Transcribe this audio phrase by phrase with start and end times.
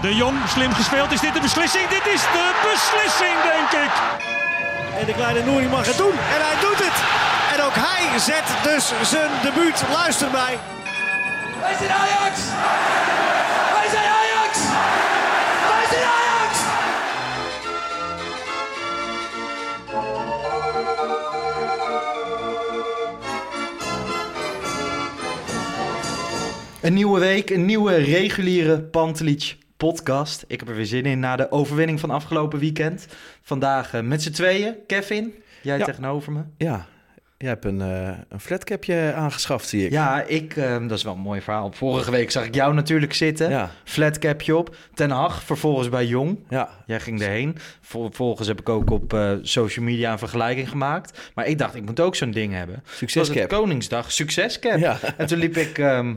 [0.00, 1.12] De Jong, slim gespeeld.
[1.12, 1.88] Is dit de beslissing?
[1.88, 3.92] Dit is de beslissing, denk ik.
[4.98, 6.12] En de kleine Nouri mag het doen.
[6.12, 6.98] En hij doet het.
[7.54, 9.82] En ook hij zet dus zijn debuut.
[9.92, 10.58] Luister mij.
[11.60, 12.40] Wij zijn Ajax!
[13.72, 14.58] Wij zijn Ajax!
[15.68, 16.58] Wij zijn Ajax!
[26.80, 30.44] Een nieuwe week, een nieuwe reguliere Pantelic podcast.
[30.46, 33.06] Ik heb er weer zin in na de overwinning van afgelopen weekend.
[33.42, 34.74] Vandaag eh, met z'n tweeën.
[34.86, 35.84] Kevin, jij Ja.
[35.84, 36.40] tegenover me.
[36.56, 36.86] Ja,
[37.38, 39.90] jij hebt een, eh een flatcapje aangeschaft, zie ik.
[39.90, 41.72] Ja, ik, eh, dat is wel een mooi verhaal.
[41.72, 43.50] Vorige week zag ik jou natuurlijk zitten.
[43.50, 44.76] ja, Flatcapje op.
[44.94, 46.38] Ten Hag, vervolgens bij Jong.
[46.48, 46.68] ja.
[46.86, 47.56] Jij ging erheen.
[47.80, 51.30] Vervolgens heb ik ook op eh, social media een vergelijking gemaakt.
[51.34, 52.74] Maar ik dacht, ik moet ook zo'n ding hebben.
[52.74, 53.48] Het was het Succescap.
[53.48, 54.78] Koningsdag, succescap.
[54.78, 54.98] Ja.
[55.16, 56.14] En toen liep ik ehm,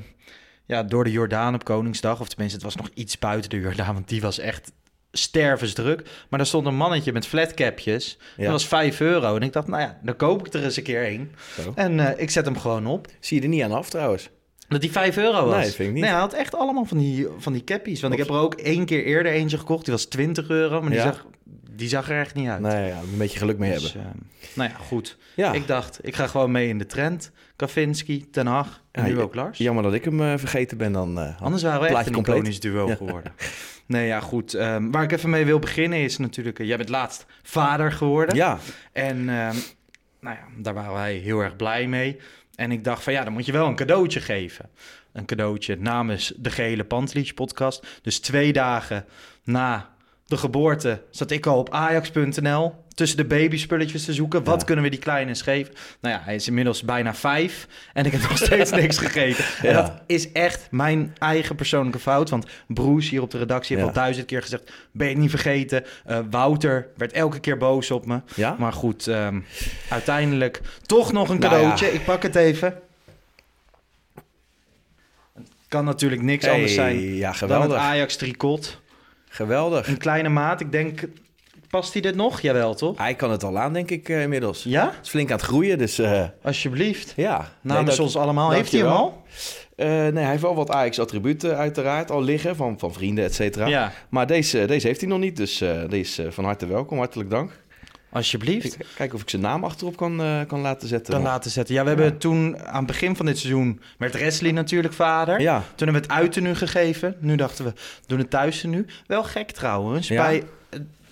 [0.70, 2.20] ja, door de Jordaan op Koningsdag.
[2.20, 4.72] Of tenminste, het was nog iets buiten de Jordaan, want die was echt
[5.12, 6.02] stervensdruk.
[6.30, 8.18] Maar daar stond een mannetje met flatcapjes.
[8.38, 8.44] Ja.
[8.44, 9.36] Dat was 5 euro.
[9.36, 11.32] En ik dacht, nou ja, dan koop ik er eens een keer één.
[11.62, 11.72] Zo.
[11.76, 13.08] En eh, ik zet hem gewoon op.
[13.20, 14.30] Zie je er niet aan af trouwens.
[14.70, 15.56] Dat die 5 euro was.
[15.56, 16.04] Nee, vind ik niet.
[16.04, 18.02] Nee, hij had echt allemaal van die, van die cappies.
[18.02, 19.86] Want ik heb er ook één keer eerder eentje gekocht.
[19.86, 21.06] Die was 20 euro, maar die, Ja.
[21.06, 21.26] zag,
[21.72, 22.60] die zag er echt niet uit.
[22.62, 24.12] Nee, ja, een beetje geluk mee Dus, hebben.
[24.12, 25.18] eh, nou ja, goed.
[25.36, 27.32] Ja, Ik dacht, ik ga gewoon mee in de trend.
[27.56, 29.58] Kavinski, Ten Hag en Ja, nu ook Lars.
[29.58, 31.20] jammer dat ik hem eh, vergeten ben dan.
[31.20, 32.36] eh, Anders waren we echt een compleet.
[32.38, 32.96] iconisch duo Ja.
[32.96, 33.34] geworden.
[33.86, 34.54] Nee, ja, goed.
[34.54, 36.58] Ehm, waar ik even mee wil beginnen is natuurlijk...
[36.64, 38.36] jij bent laatst vader geworden.
[38.36, 38.58] Ja,
[38.92, 39.56] En ehm,
[40.22, 42.20] nou ja, daar waren wij heel erg blij mee.
[42.60, 44.70] En ik dacht van ja, dan moet je wel een cadeautje geven.
[45.12, 47.88] Een cadeautje namens de gehele Pantelic podcast.
[48.02, 49.06] Dus twee dagen
[49.44, 49.90] na
[50.26, 54.44] de geboorte zat ik al op ajax.nl tussen de babyspulletjes te zoeken.
[54.44, 54.66] Wat Ja.
[54.66, 55.74] kunnen we die kleine geven?
[56.02, 59.68] Nou ja, hij is inmiddels bijna vijf en ik heb nog steeds niks gegeven.
[59.68, 59.82] En Ja.
[59.82, 62.30] dat is echt mijn eigen persoonlijke fout.
[62.30, 64.72] Want Broes hier op de redactie heeft al duizend keer gezegd...
[64.92, 65.84] ben je het niet vergeten?
[66.06, 68.22] Eh, Wouter werd elke keer boos op me.
[68.36, 68.56] ja.
[68.60, 69.40] Maar goed, ehm,
[69.90, 71.94] uiteindelijk toch nog een Nou cadeautje.
[71.94, 72.80] Ik pak het even.
[75.68, 77.78] Kan natuurlijk niks Hey, anders zijn Ja, dan het geweldig.
[77.78, 78.82] Ajax tricot.
[79.30, 79.88] Geweldig.
[79.88, 80.62] Een kleine maat.
[80.62, 81.02] Ik denk,
[81.70, 82.42] past hij dit nog?
[82.42, 82.98] Jawel, toch?
[82.98, 84.64] Hij kan het al aan, denk ik, eh, inmiddels.
[84.64, 84.86] Ja?
[84.86, 87.14] Het is flink aan het groeien, dus eh, Alsjeblieft.
[87.16, 87.50] ja.
[87.62, 88.52] Namens Nee, ons allemaal.
[88.52, 89.24] Heeft hij hem al?
[89.76, 93.66] Eh, nee, hij heeft wel wat Ajax-attributen uiteraard al liggen, van, van vrienden, et cetera.
[93.68, 96.98] Ja, Maar deze, deze heeft hij nog niet, dus deze van harte welkom.
[96.98, 97.52] Hartelijk dank.
[98.12, 98.66] alsjeblieft.
[98.80, 101.14] Ik- Kijken of ik zijn naam achterop kan, kan laten zetten.
[101.14, 101.76] Dan laten zetten.
[101.76, 103.82] Ja, we hebben toen aan het begin van dit seizoen...
[103.98, 105.42] werd Wesley natuurlijk vader.
[105.42, 107.16] Ja, Toen hebben we het uittenu gegeven.
[107.20, 107.74] Nu dachten we,
[108.06, 108.86] doen het thuis nu.
[109.08, 110.08] Wel gek trouwens.
[110.08, 110.24] Ja.
[110.26, 110.44] Bij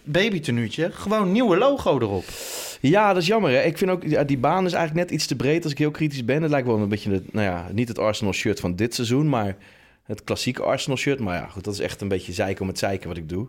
[0.08, 2.24] babytenuutje gewoon nieuwe logo erop.
[2.82, 3.52] Ja, dat is jammer.
[3.52, 3.62] Hè?
[3.62, 5.92] Ik vind ook, ja, die baan is eigenlijk net iets te breed als ik heel
[5.92, 6.42] kritisch ben.
[6.42, 9.30] Het lijkt wel een beetje, de, nou ja, niet het Arsenal shirt van dit seizoen,
[9.30, 9.56] maar
[10.04, 11.20] het klassieke Arsenal shirt.
[11.20, 13.48] Maar ja, goed, dat is echt een beetje zeiken om het zeiken wat ik doe.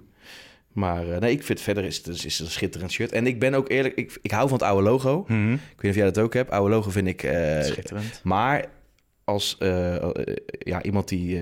[0.72, 3.12] Maar eh, nee, ik vind verder is het, is het een schitterend shirt.
[3.12, 5.20] En ik ben ook eerlijk, ik, ik hou van het oude logo.
[5.20, 6.50] Ik weet niet of jij dat ook hebt.
[6.50, 7.22] Oude logo vind ik...
[7.22, 8.20] eh, Schitterend.
[8.24, 8.64] maar
[9.24, 9.96] als eh,
[10.58, 11.40] ja, iemand die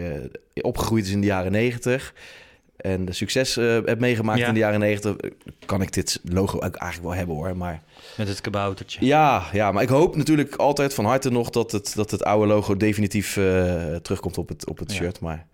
[0.54, 2.14] opgegroeid is in de jaren negentig
[2.76, 4.46] en de succes eh heb meegemaakt Ja.
[4.48, 5.16] in de jaren negentig,
[5.66, 7.56] kan ik dit logo eigenlijk wel hebben hoor.
[7.56, 7.82] Maar
[8.16, 9.06] Met het kaboutertje.
[9.06, 12.46] ja, ja, maar ik hoop natuurlijk altijd van harte nog dat het, dat het oude
[12.46, 14.96] logo definitief eh, terugkomt op het, op het Ja.
[14.96, 15.20] shirt.
[15.20, 15.46] Maar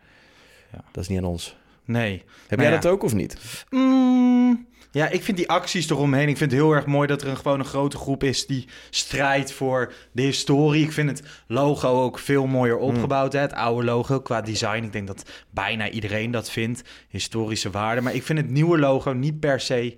[0.72, 0.84] Ja.
[0.92, 1.56] dat is niet aan ons.
[1.84, 2.22] Nee.
[2.48, 3.36] Heb Nou jij dat ook of niet?
[3.70, 6.28] Mm, ja, ik vind die acties eromheen.
[6.28, 8.68] Ik vind het heel erg mooi dat er een, gewoon een grote groep is die
[8.90, 10.84] strijdt voor de historie.
[10.84, 13.32] Ik vind het logo ook veel mooier opgebouwd.
[13.32, 13.40] Hè?
[13.40, 14.82] Het oude logo qua design.
[14.82, 16.82] Ik denk dat bijna iedereen dat vindt.
[17.08, 18.00] Historische waarde.
[18.00, 19.96] Maar ik vind het nieuwe logo niet per se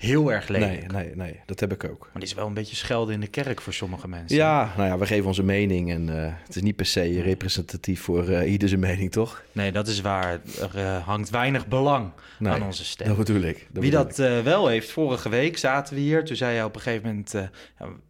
[0.00, 0.92] heel erg lelijk.
[0.92, 2.00] Nee, nee, nee, dat heb ik ook.
[2.00, 4.36] Maar dit is wel een beetje schelden in de kerk voor sommige mensen.
[4.36, 8.00] Ja, nou ja, we geven onze mening en eh, het is niet per se representatief
[8.02, 9.42] voor eh ieder zijn mening, toch?
[9.52, 10.40] Nee, dat is waar.
[10.60, 13.06] Er eh, hangt weinig belang Nee, aan onze stem.
[13.06, 13.66] Dat bedoel ik.
[13.70, 16.24] dat Wie bedoel dat wel heeft, vorige week zaten we hier.
[16.24, 17.34] Toen zei hij op een gegeven moment...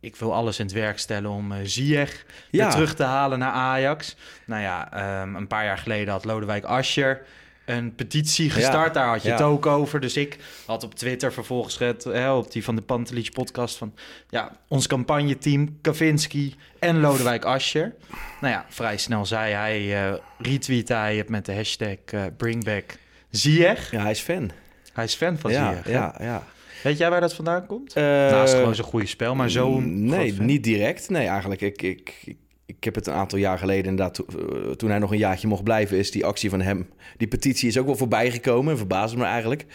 [0.00, 4.16] ik wil alles in het werk stellen om Ziyech weer terug te halen naar Ajax.
[4.46, 7.22] Nou ja, ehm, een paar jaar geleden had Lodewijk Asscher
[7.70, 8.94] een petitie gestart.
[8.94, 9.34] Daar had je ja.
[9.34, 10.00] het ook over.
[10.00, 13.76] Dus ik had op Twitter vervolgens hè, op die van de Pantelich podcast...
[13.76, 13.94] van
[14.28, 17.94] ja, ons campagneteam, Kavinski en Lodewijk Asscher.
[18.40, 22.84] Nou ja, vrij snel zei hij, eh retweet hij het met de hashtag eh, bringback
[23.30, 23.90] Ziyech.
[23.90, 24.50] Ja, hij is fan.
[24.92, 25.84] Hij is fan van ja, Ziyech.
[25.84, 25.92] hè?
[25.92, 26.42] ja, ja.
[26.82, 27.92] Weet jij waar dat vandaan komt?
[27.92, 29.80] Eh, Naast gewoon zo'n goede spel, maar zo...
[29.80, 31.08] Nee, niet direct.
[31.08, 31.60] Nee, eigenlijk.
[31.60, 32.36] Ik, ik, ik,
[32.76, 34.18] ik heb het een aantal jaar geleden inderdaad...
[34.18, 35.98] eh, toen hij nog een jaartje mocht blijven...
[35.98, 36.88] is die actie van hem...
[37.16, 38.76] Die petitie is ook wel voorbij gekomen.
[38.76, 39.66] Verbaasde me eigenlijk.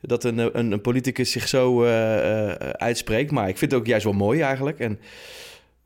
[0.00, 3.30] Dat een, een, een politicus zich zo eh, eh, uitspreekt.
[3.30, 4.78] Maar ik vind het ook juist wel mooi eigenlijk.
[4.78, 4.98] En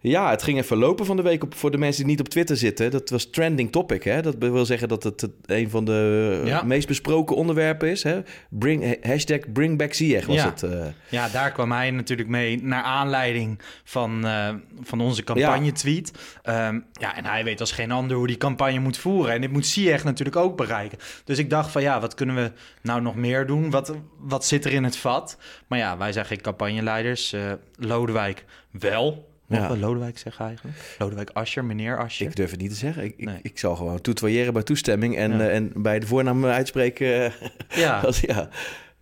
[0.02, 2.28] ja, het ging even lopen van de week op, voor de mensen die niet op
[2.28, 2.90] Twitter zitten.
[2.90, 4.02] Dat was trending topic.
[4.04, 4.22] Hè?
[4.22, 6.62] Dat wil zeggen dat het een van de Ja.
[6.62, 8.02] meest besproken onderwerpen is.
[8.02, 8.20] Hè?
[8.48, 10.44] Bring, hashtag bring back Ziyech was Ja.
[10.44, 10.62] het.
[10.62, 10.86] eh.
[11.08, 16.12] Ja, daar kwam hij natuurlijk mee naar aanleiding van, eh, van onze campagne-tweet.
[16.42, 19.34] Ehm, ja, en hij weet als geen ander hoe die campagne moet voeren.
[19.34, 20.98] En dit moet Ziyech natuurlijk ook bereiken.
[21.24, 23.70] Dus ik dacht van ja, wat kunnen we nou nog meer doen?
[23.70, 25.36] Wat, wat zit er in het vat?
[25.66, 27.32] Maar ja, wij zijn geen campagneleiders.
[27.32, 27.40] Eh,
[27.78, 29.28] Lodewijk wel.
[29.50, 29.86] Mogen Ja.
[29.86, 30.76] Lodewijk zeggen eigenlijk?
[30.98, 32.26] Lodewijk Ascher, meneer Ascher.
[32.26, 33.04] Ik durf het niet te zeggen.
[33.04, 33.36] Ik, Nee.
[33.36, 35.38] ik, ik zal gewoon toetoyeren bij toestemming en, Ja.
[35.48, 37.32] eh, en bij de voornaam uitspreken.
[37.74, 38.00] Ja.
[38.06, 38.48] als, ja.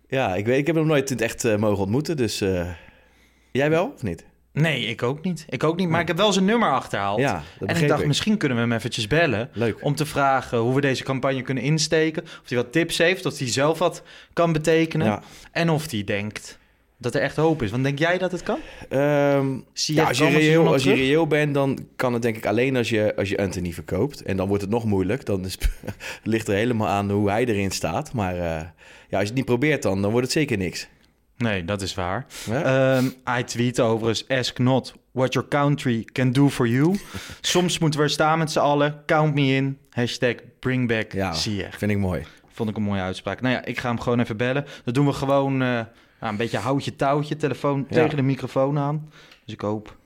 [0.07, 2.67] ja, ik weet, ik heb hem nooit in het echt eh, mogen ontmoeten, dus eh,
[3.51, 4.25] jij wel of niet?
[4.53, 5.45] Nee, ik ook niet.
[5.49, 7.19] Ik ook niet, maar ik heb wel zijn nummer achterhaald.
[7.19, 8.07] Ja, dat en ik dacht, ik.
[8.07, 9.49] misschien kunnen we hem eventjes bellen.
[9.53, 9.83] Leuk.
[9.83, 12.23] Om te vragen hoe we deze campagne kunnen insteken.
[12.23, 14.03] Of hij wat tips heeft, of hij zelf wat
[14.33, 15.07] kan betekenen.
[15.07, 15.21] Ja.
[15.51, 16.58] En of hij denkt
[17.01, 17.71] dat er echt hoop is.
[17.71, 18.59] Want denk jij dat het kan?
[18.89, 21.05] Ehm, Zie ja, je als je, reëel, al als je terug?
[21.05, 24.21] reëel bent, dan kan het denk ik alleen als je, als je Anthony verkoopt.
[24.21, 25.25] En dan wordt het nog moeilijk.
[25.25, 25.57] Dan is,
[26.23, 28.13] ligt er helemaal aan hoe hij erin staat.
[28.13, 30.87] Maar eh, ja, als je het niet probeert, dan, dan wordt het zeker niks.
[31.37, 32.25] Nee, dat is waar.
[32.45, 32.63] Ja?
[32.97, 36.99] Ehm, hij tweet overigens, ask not what your country can do for you.
[37.41, 39.03] Soms moeten we er staan met z'n allen.
[39.05, 39.77] Count me in.
[39.89, 41.33] Hashtag bring back ja,
[41.69, 42.25] vind ik mooi.
[42.47, 43.41] Vond ik een mooie uitspraak.
[43.41, 44.65] Nou ja, ik ga hem gewoon even bellen.
[44.83, 45.79] Dat doen we gewoon eh,
[46.19, 47.35] nou, een beetje houtje touwtje.
[47.35, 47.95] Telefoon Ja.
[47.95, 49.11] tegen de microfoon aan.
[49.45, 49.97] Dus ik hoop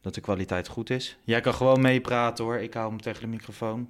[0.00, 1.16] dat de kwaliteit goed is.
[1.24, 2.56] Jij kan gewoon meepraten hoor.
[2.56, 3.88] Ik hou hem tegen de microfoon.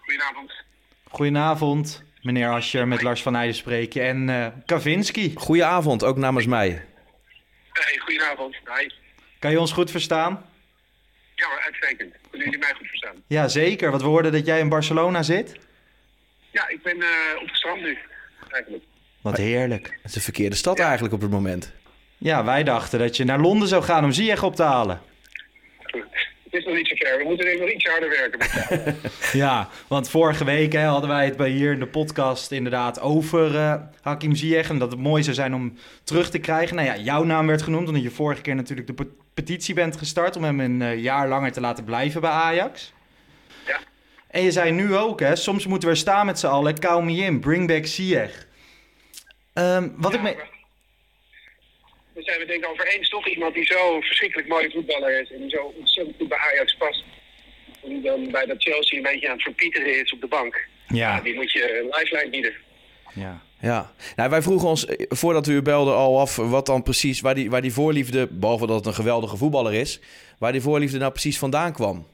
[0.00, 0.52] Goedenavond.
[1.10, 4.00] Goedenavond, meneer Ascher, met Lars van Eijden spreek je.
[4.00, 6.68] En eh Kavinski, Goedenavond, ook namens mij.
[7.72, 8.54] Hey, goedenavond.
[8.54, 8.88] Hi.
[9.38, 10.44] kan je ons goed verstaan?
[11.40, 12.14] Ja, maar uitstekend.
[12.30, 13.14] Kunnen jullie mij goed verstaan?
[13.26, 13.90] Ja, zeker.
[13.90, 15.56] Want we hoorden dat jij in Barcelona zit.
[16.50, 17.08] Ja, ik ben eh,
[17.40, 17.98] op het strand nu.
[18.50, 18.84] Eigenlijk.
[19.20, 19.86] Wat heerlijk.
[19.86, 21.72] Het is een verkeerde stad eigenlijk op het moment.
[22.18, 25.00] Ja, wij dachten dat je naar Londen zou gaan om Ziyech op te halen.
[25.82, 26.28] Goed.
[26.50, 27.18] Het is nog niet zo ver.
[27.18, 28.38] We moeten ik nog iets harder werken.
[28.38, 28.94] met jou.
[29.42, 33.56] Ja, want vorige week hè, hadden wij het bij hier in de podcast inderdaad over
[33.56, 34.68] eh, Hakim Ziyech.
[34.68, 35.74] En dat het mooi zou zijn om
[36.04, 36.76] terug te krijgen.
[36.76, 39.96] Nou ja, jouw naam werd genoemd omdat je vorige keer natuurlijk de pe- petitie bent
[39.96, 40.36] gestart...
[40.36, 42.92] om hem een eh, jaar langer te laten blijven bij Ajax.
[43.66, 43.78] Ja.
[44.30, 46.78] En je zei nu ook, hè, soms moeten we staan met z'n allen.
[46.78, 48.46] Count me in, bring back Ziyech.
[49.52, 50.36] Ehm, wat ik me...
[52.24, 55.30] Zijn we denk ik over eens toch iemand die zo verschrikkelijk mooi voetballer is.
[55.32, 57.04] En die zo ontzettend goed bij Ajax past.
[57.82, 60.66] En die dan bij dat Chelsea een beetje aan het verpieteren is op de bank.
[60.88, 62.54] Ja, Die moet je een lifeline bieden.
[63.14, 63.42] ja.
[63.62, 67.34] Ja, nou, wij vroegen ons eh, voordat u belde al af wat dan precies, waar
[67.34, 70.00] die, waar die voorliefde, behalve dat het een geweldige voetballer is,
[70.38, 72.06] waar die voorliefde nou precies vandaan kwam.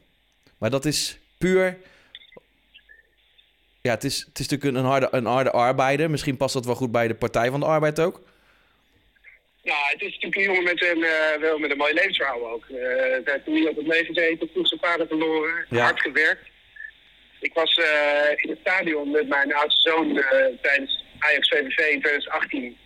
[0.58, 1.78] Maar dat is puur,
[3.82, 6.10] ja, het is, het is natuurlijk een harde, een harde arbeider.
[6.10, 8.20] Misschien past dat wel goed bij de Partij van de Arbeid ook.
[9.66, 12.64] Nou, het is natuurlijk een jongen met een, eh, wel met een mooi levensverhaal ook.
[12.68, 15.82] Eh Hij heeft niet op het leven gezeten, vroeg zijn vader verloren, Ja.
[15.82, 16.46] hard gewerkt.
[17.40, 20.22] Ik was eh, in het stadion met mijn oudste zoon
[20.62, 22.78] tijdens Ajax VVV in 2018.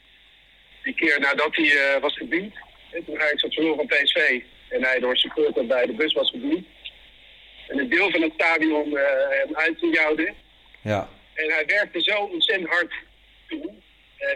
[0.83, 2.55] Die keer nadat hij was gebied.
[2.93, 4.41] En Toen Ajax had verloren van PSV.
[4.69, 6.67] En hij door supporter bij de bus was gebied.
[7.69, 8.97] En een deel van het stadion
[9.31, 10.33] hem uitjouwde.
[10.83, 11.09] Ja.
[11.35, 12.93] En hij werkte zo ontzettend hard
[13.49, 13.73] toe.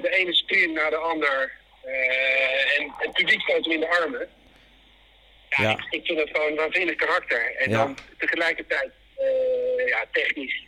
[0.02, 1.62] De ene sprint naar de ander.
[1.84, 4.28] Eh, en het publiek stoot hem in de armen.
[5.48, 5.70] Ja, Ja.
[5.70, 7.54] Ik, ik vind het gewoon een waanzinnig karakter.
[7.56, 7.76] En Ja.
[7.78, 10.64] dan tegelijkertijd eh, ja, technisch.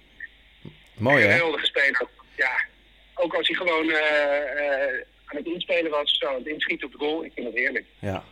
[0.95, 1.37] Mooi een hè?
[1.37, 2.09] geweldige speler.
[2.37, 2.51] Ja,
[3.15, 7.25] ook als hij gewoon eh, aan het inspelen was, zo, het inschieten op de goal.
[7.25, 7.85] Ik vind het heerlijk.
[7.99, 8.25] Ja.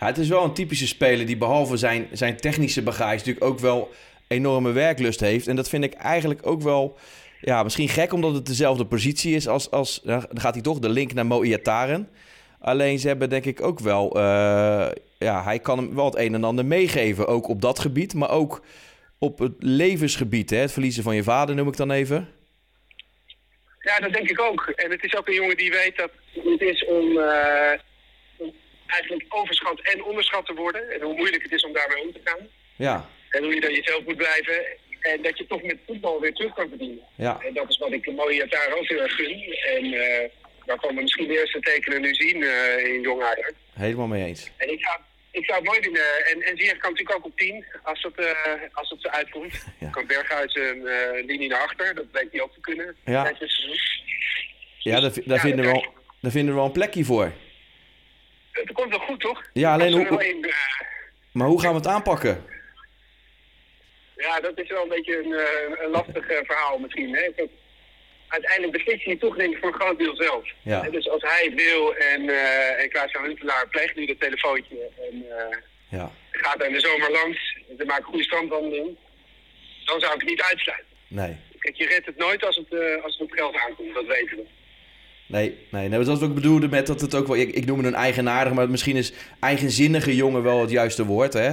[0.00, 3.58] Ja, het is wel een typische speler die behalve zijn, zijn technische bagage natuurlijk ook
[3.58, 3.92] wel
[4.28, 5.46] enorme werklust heeft.
[5.46, 6.98] En dat vind ik eigenlijk ook wel
[7.40, 9.70] ja, misschien gek omdat het dezelfde positie is als...
[9.70, 12.08] als dan gaat hij toch de link naar Mo Iataren.
[12.60, 14.16] Alleen ze hebben denk ik ook wel...
[14.16, 14.88] eh,
[15.18, 17.26] ja, hij kan hem wel het een en ander meegeven.
[17.26, 18.62] Ook op dat gebied, maar ook
[19.18, 20.50] op het levensgebied.
[20.50, 20.56] Hè?
[20.56, 22.28] Het verliezen van je vader noem ik dan even.
[23.80, 24.66] Ja, dat denk ik ook.
[24.74, 27.72] En het is ook een jongen die weet dat het is om, eh,
[28.36, 28.52] om
[28.86, 30.90] eigenlijk overschat en onderschat te worden.
[30.90, 32.46] En hoe moeilijk het is om daarmee om te gaan.
[32.76, 34.66] Ja, En hoe je dan jezelf moet blijven.
[35.00, 37.04] En dat je toch met voetbal weer terug kan verdienen.
[37.14, 39.42] ja, En dat is wat ik de mooie daar ook heel erg gun.
[39.76, 40.30] En eh
[40.68, 43.52] waarvan we misschien de eerste tekenen nu zien eh, in Jong Ajax.
[43.74, 44.50] helemaal mee eens.
[44.56, 44.98] En ik zou,
[45.30, 46.26] ik zou het mooi vinden.
[46.26, 49.54] En, en Ziyech kan natuurlijk ook op 10, als het, eh, als het zo uitkomt.
[49.80, 49.88] Ja.
[49.90, 52.96] Kan Berghuis een eh, linie naar achter, dat weet hij ook te kunnen.
[53.04, 53.32] Ja.
[54.78, 57.32] Ja, daar, daar, Ja, vinden, we dat wel, daar vinden we wel een plekje voor.
[58.52, 59.42] Het komt wel goed, toch?
[59.52, 60.52] Ja, alleen hoe-
[61.32, 62.44] Maar hoe gaan we het aanpakken?
[64.16, 67.14] Ja, dat is wel een beetje een, een lastig verhaal misschien.
[67.14, 67.30] Hè?
[68.28, 70.44] Uiteindelijk beslist hij toch denk ik voor een groot deel zelf.
[70.62, 70.80] Ja.
[70.90, 74.76] Dus als hij wil en, eh en Klaas-Jan Huntelaar pleegt nu dat telefoontje
[75.10, 75.56] en eh,
[75.88, 78.96] Ja, gaat er in de zomer langs, ze maken een goede strandwandeling,
[79.84, 80.86] dan zou ik het niet uitsluiten.
[81.08, 81.36] nee.
[81.58, 84.36] Kijk, je redt het nooit als het, eh, als het op geld aankomt, dat weten
[84.36, 84.44] we.
[85.26, 87.36] Nee, nee, nee, dat is wat ik bedoelde met dat het ook wel...
[87.36, 91.32] Ik, ik noem het een eigenaardig, maar misschien is eigenzinnige jongen wel het juiste woord,
[91.32, 91.52] hè?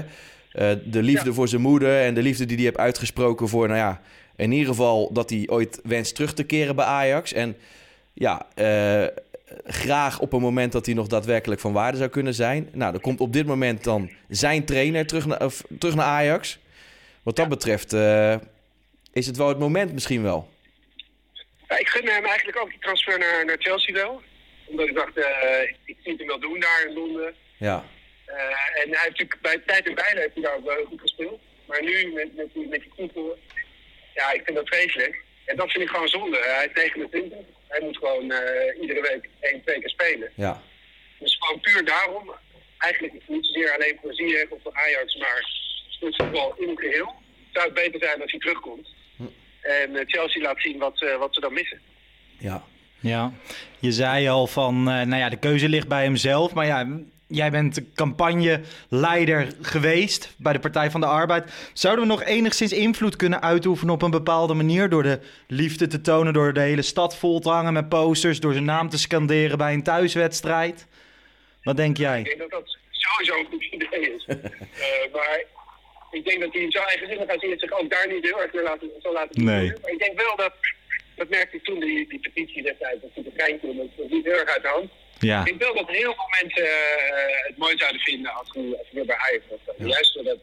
[0.84, 4.02] De liefde voor zijn moeder en de liefde die hij heeft uitgesproken voor, nou ja...
[4.36, 7.34] In ieder geval dat hij ooit wenst terug te keren bij Ajax.
[7.34, 7.58] En
[8.14, 9.06] ja, eh,
[9.66, 12.70] graag op een moment dat hij nog daadwerkelijk van waarde zou kunnen zijn.
[12.72, 16.60] Nou, dan komt op dit moment dan zijn trainer terug naar, of, terug naar Ajax.
[17.24, 18.36] Wat dat betreft eh,
[19.14, 20.50] is het wel het moment misschien wel.
[21.68, 24.22] Ja, ik gun hem eigenlijk ook die transfer naar, naar Chelsea wel.
[24.66, 27.34] Omdat ik dacht, eh, ik zie het hem wel doen daar in Londen.
[27.58, 27.84] Ja,
[28.26, 31.40] en hij heeft natuurlijk bij tijd en bijna heeft hij daar ook wel goed gespeeld.
[31.66, 33.38] Maar nu met, met, die, met die titel,
[34.20, 35.24] ja, ik vind dat vreselijk.
[35.46, 36.38] En dat vind ik gewoon zonde.
[36.38, 37.38] Hij is 29.
[37.68, 40.32] Hij moet gewoon eh, iedere week één, twee keer spelen.
[40.36, 40.62] ja,
[41.20, 42.34] Dus gewoon puur daarom,
[42.78, 45.50] eigenlijk niet zozeer alleen voor Ziyech of voor Ajax, maar
[46.00, 47.14] voor het voetbal in het geheel,
[47.52, 48.88] zou het beter zijn als hij terugkomt.
[49.62, 51.80] En eh, Chelsea laat zien wat, eh, wat ze dan missen.
[52.38, 52.64] ja.
[53.00, 53.32] Ja,
[53.80, 56.54] je zei al van, eh, nou ja, de keuze ligt bij hemzelf.
[56.54, 56.88] Maar ja,
[57.28, 61.70] jij bent campagneleider geweest bij de Partij van de Arbeid.
[61.74, 64.90] Zouden we nog enigszins invloed kunnen uitoefenen op een bepaalde manier?
[64.90, 68.54] Door de liefde te tonen, door de hele stad vol te hangen met posters, door
[68.54, 70.88] zijn naam te scanderen bij een thuiswedstrijd?
[71.64, 72.24] Wat denk Ik jij?
[72.24, 74.26] denk dat dat sowieso een goed idee is.
[74.86, 75.44] Eh, maar
[76.12, 78.90] ik denk dat hij eigenzinnig gaat zien dat zich ook daar niet heel erg laten,
[79.02, 79.46] zal laten Nee.
[79.46, 79.82] beïnvloeden.
[79.82, 80.54] Maar ik denk wel dat,
[81.16, 84.34] dat merkte ik toen die, die petitie destijds, dat die treintje, dat dat liep heel
[84.34, 84.90] erg uit de hand.
[85.20, 88.52] Ja, Ik denk wel dat heel veel mensen eh, het mooi zouden vinden als
[88.92, 89.76] weer bij Ajax was.
[89.78, 90.38] Juist door dat,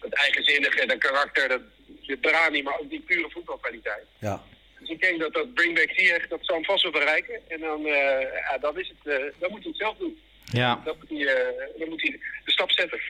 [0.00, 1.60] dat eigenzinnige, dat karakter, dat,
[2.06, 4.04] de brani, maar ook die pure voetbalkwaliteit.
[4.18, 4.42] ja.
[4.78, 7.40] Dus ik denk dat dat Bring Back Ziyech, dat zal hem vast wel bereiken.
[7.48, 10.18] En dan, eh, ja, dan, is het, eh, dan moet hij het zelf doen.
[10.44, 13.00] ja, Dan moet hij, eh, dan moet hij de stap zetten.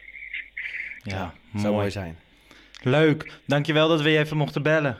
[1.03, 1.35] ja.
[1.57, 2.19] Zou mooi zijn.
[2.83, 4.99] Leuk, dankjewel dat we je even mochten bellen.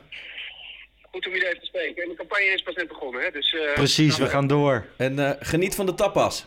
[1.11, 2.03] Goed om jullie even spreken.
[2.03, 3.31] En de campagne is pas net begonnen, hè?
[3.31, 4.87] Dus, eh, Precies, we nou, gaan door.
[4.97, 6.47] En eh, geniet van de tapas.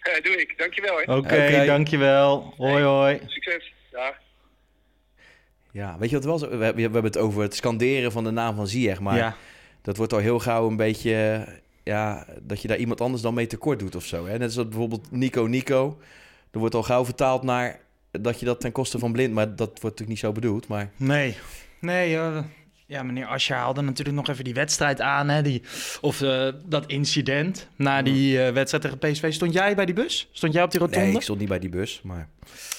[0.00, 0.54] eh, doe ik.
[0.58, 1.02] Dankjewel, hè.
[1.16, 1.64] Oké, Oké.
[1.66, 2.54] dankjewel.
[2.56, 3.20] Hoi, hoi.
[3.26, 3.72] Succes.
[3.90, 4.14] Dag.
[5.72, 6.48] Ja, weet je wat wel zo...
[6.48, 9.36] We, we hebben het over het scanderen van de naam van Ziyech, maar Ja.
[9.82, 11.46] dat wordt al heel gauw een beetje...
[11.84, 14.26] Ja, dat je daar iemand anders dan mee tekort doet of zo.
[14.26, 14.38] Hè?
[14.38, 15.98] Net zoals bijvoorbeeld Nico Nico.
[16.50, 19.34] Er wordt al gauw vertaald naar dat je dat ten koste van blind...
[19.34, 20.90] Maar dat wordt natuurlijk niet zo bedoeld, maar...
[20.96, 21.36] Nee,
[21.80, 22.16] nee.
[22.16, 22.38] eh,
[22.88, 25.28] ja, meneer Ascher haalde natuurlijk nog even die wedstrijd aan.
[25.28, 25.62] Hè, die,
[26.00, 29.32] of eh, dat incident na die eh, wedstrijd tegen PSV.
[29.32, 30.28] Stond jij bij die bus?
[30.32, 31.06] Stond jij op die rotonde?
[31.06, 32.28] Nee, ik stond niet bij die bus, maar...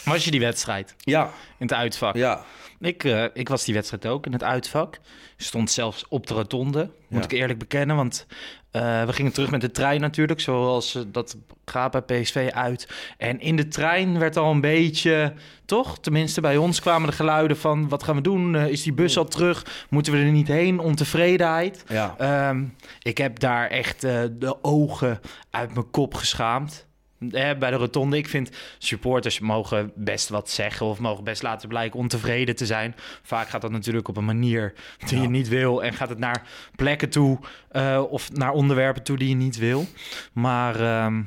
[0.06, 1.24] Was je die wedstrijd Ja,
[1.58, 2.16] in het uitvak?
[2.16, 2.44] ja,
[2.80, 5.00] Ik, eh, ik was die wedstrijd ook in het uitvak.
[5.38, 7.26] Stond zelfs op de rotonde, moet Ja.
[7.30, 7.96] ik eerlijk bekennen.
[7.96, 8.26] Want
[8.72, 12.88] eh, we gingen terug met de trein natuurlijk, zoals eh, dat gaat bij PSV uit.
[13.18, 15.34] En in de trein werd al een beetje,
[15.66, 16.00] toch?
[16.00, 17.90] Tenminste, bij ons kwamen de geluiden van...
[17.90, 18.56] wat gaan we doen?
[18.56, 19.86] Eh, is die bus al terug?
[19.90, 20.80] Moeten we er niet heen?
[20.80, 21.84] Ontevredenheid.
[21.88, 22.16] ja.
[22.18, 22.64] Ehm,
[23.02, 26.88] ik heb daar echt de ogen uit mijn kop geschaamd.
[27.20, 28.18] Eh, bij de rotonde.
[28.18, 32.96] Ik vind supporters mogen best wat zeggen of mogen best laten blijken ontevreden te zijn.
[33.24, 34.74] Vaak gaat dat natuurlijk op een manier
[35.08, 39.18] die je niet wil en gaat het naar plekken toe eh, of naar onderwerpen toe
[39.18, 39.86] die je niet wil.
[40.34, 41.22] Maar, ehm,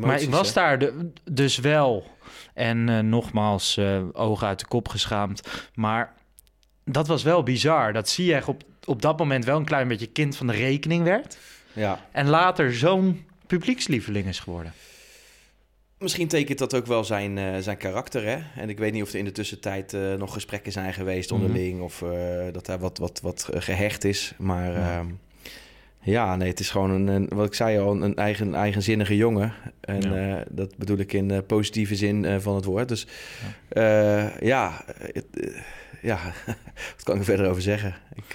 [0.00, 0.54] maar ik was hè?
[0.54, 2.10] daar de- dus wel.
[2.54, 5.48] En eh, nogmaals, eh, ogen uit de kop geschaamd.
[5.74, 6.12] Maar
[6.84, 7.92] dat was wel bizar.
[7.92, 11.04] Dat zie je op, op dat moment wel een klein beetje kind van de rekening
[11.04, 11.38] werd.
[11.72, 12.00] Ja.
[12.12, 14.72] En later zo'n publiekslieveling is geworden.
[16.02, 18.24] Misschien tekent dat ook wel zijn, eh, zijn karakter.
[18.24, 18.38] Hè?
[18.60, 21.40] En ik weet niet of er in de tussentijd eh, nog gesprekken zijn geweest Mhm.
[21.40, 21.80] onderling.
[21.80, 22.10] Of eh,
[22.52, 24.32] dat hij wat, wat, wat gehecht is.
[24.38, 24.78] Maar Ja.
[25.00, 25.04] ja,
[26.00, 29.52] ja nee, het is gewoon een, een- wat ik zei al, een eigen, eigenzinnige jongen.
[29.80, 30.44] En Ja.
[30.50, 32.88] dat bedoel ik in positieve zin van het woord.
[32.88, 33.06] Dus
[33.68, 35.26] ja, ja, het,
[36.02, 36.18] ja
[36.94, 37.94] wat kan ik er verder over zeggen?
[38.14, 38.32] Ik,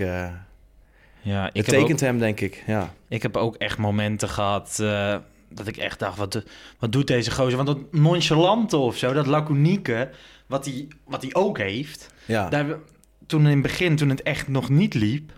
[1.21, 2.63] Ja, ik het tekent ook- hem, denk ik.
[2.67, 2.93] Ja.
[3.07, 5.15] Ik heb ook echt momenten gehad eh,
[5.49, 6.43] dat ik echt dacht, wat,
[6.79, 7.55] wat doet deze gozer?
[7.63, 10.09] Want dat nonchalante of zo, dat laconieke,
[10.47, 12.13] wat hij wat hij ook heeft.
[12.25, 12.49] Ja.
[12.49, 12.65] Daar,
[13.25, 15.31] toen in het begin, toen het echt nog niet liep,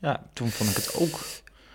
[0.00, 1.20] ja, toen vond ik het ook...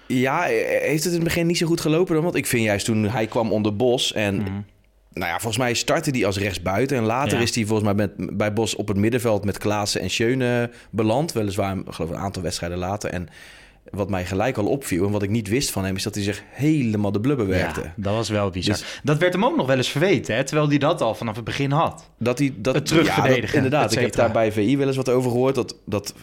[0.07, 2.23] Ja, heeft het in het begin niet zo goed gelopen dan?
[2.23, 4.65] Want ik vind juist toen hij kwam onder Bos en...
[5.13, 6.97] Nou ja, volgens mij startte hij als rechtsbuiten.
[6.97, 7.43] En later Ja.
[7.43, 11.31] is hij volgens mij met, bij Bos op het middenveld met Klaassen en Schöne beland.
[11.31, 13.09] Weliswaar, ik geloof een aantal wedstrijden later.
[13.09, 13.27] En
[13.91, 15.95] wat mij gelijk al opviel en wat ik niet wist van hem...
[15.95, 17.81] is dat hij zich helemaal de blubber werkte.
[17.81, 18.75] Ja, dat was wel bizar.
[18.75, 21.35] Dus- dat werd hem ook nog wel eens verweten, hè, terwijl hij dat al vanaf
[21.35, 22.09] het begin had.
[22.17, 24.95] Dat hij dat, Het terugverdedigen, ja, dat- inderdaad, ik heb daar bij VI wel eens
[24.95, 25.55] wat over gehoord.
[25.55, 26.13] Dat, dat,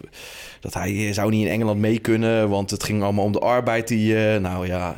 [0.61, 3.89] dat hij zou niet in Engeland mee kunnen, want het ging allemaal om de arbeid
[3.89, 4.27] die...
[4.33, 4.97] eh, nou ja,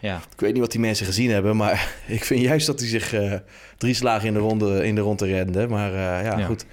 [0.00, 0.16] Ja.
[0.34, 3.12] ik weet niet wat die mensen gezien hebben, maar ik vind juist dat hij zich
[3.12, 3.32] eh,
[3.78, 5.68] drie slagen in de ronde, in de ronde rende.
[5.68, 6.44] Maar eh, ja, Ja.
[6.46, 6.66] goed.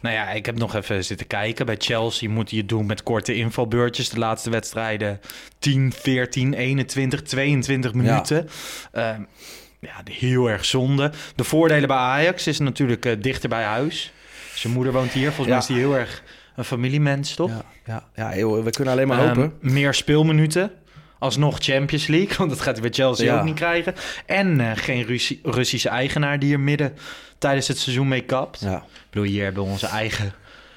[0.00, 1.66] Nou ja, ik heb nog even zitten kijken.
[1.66, 4.08] Bij Chelsea moet hij het doen met korte invalbeurtjes.
[4.08, 5.20] De laatste wedstrijden
[5.58, 8.48] 10, 14, 21, 22 minuten.
[8.92, 9.26] Ja,
[9.80, 11.12] ja heel erg zonde.
[11.36, 14.12] De voordelen bij Ajax is natuurlijk eh, dichter bij huis.
[14.54, 15.32] Zijn moeder woont hier.
[15.32, 15.52] Volgens Ja.
[15.52, 16.22] mij is hij heel erg
[16.56, 17.50] een familiemens, toch?
[17.86, 19.52] Ja, ja, we kunnen alleen maar Ehm, hopen.
[19.60, 20.70] meer speelminuten.
[21.18, 23.38] Alsnog Champions League, want dat gaat hij bij Chelsea Ja.
[23.38, 23.94] ook niet krijgen.
[24.26, 26.94] En eh, geen Russi- Russische eigenaar die er midden
[27.40, 28.60] tijdens het seizoen mee kapt.
[28.60, 28.76] Ja.
[28.76, 30.32] Ik bedoel, hier hebben we onze eigen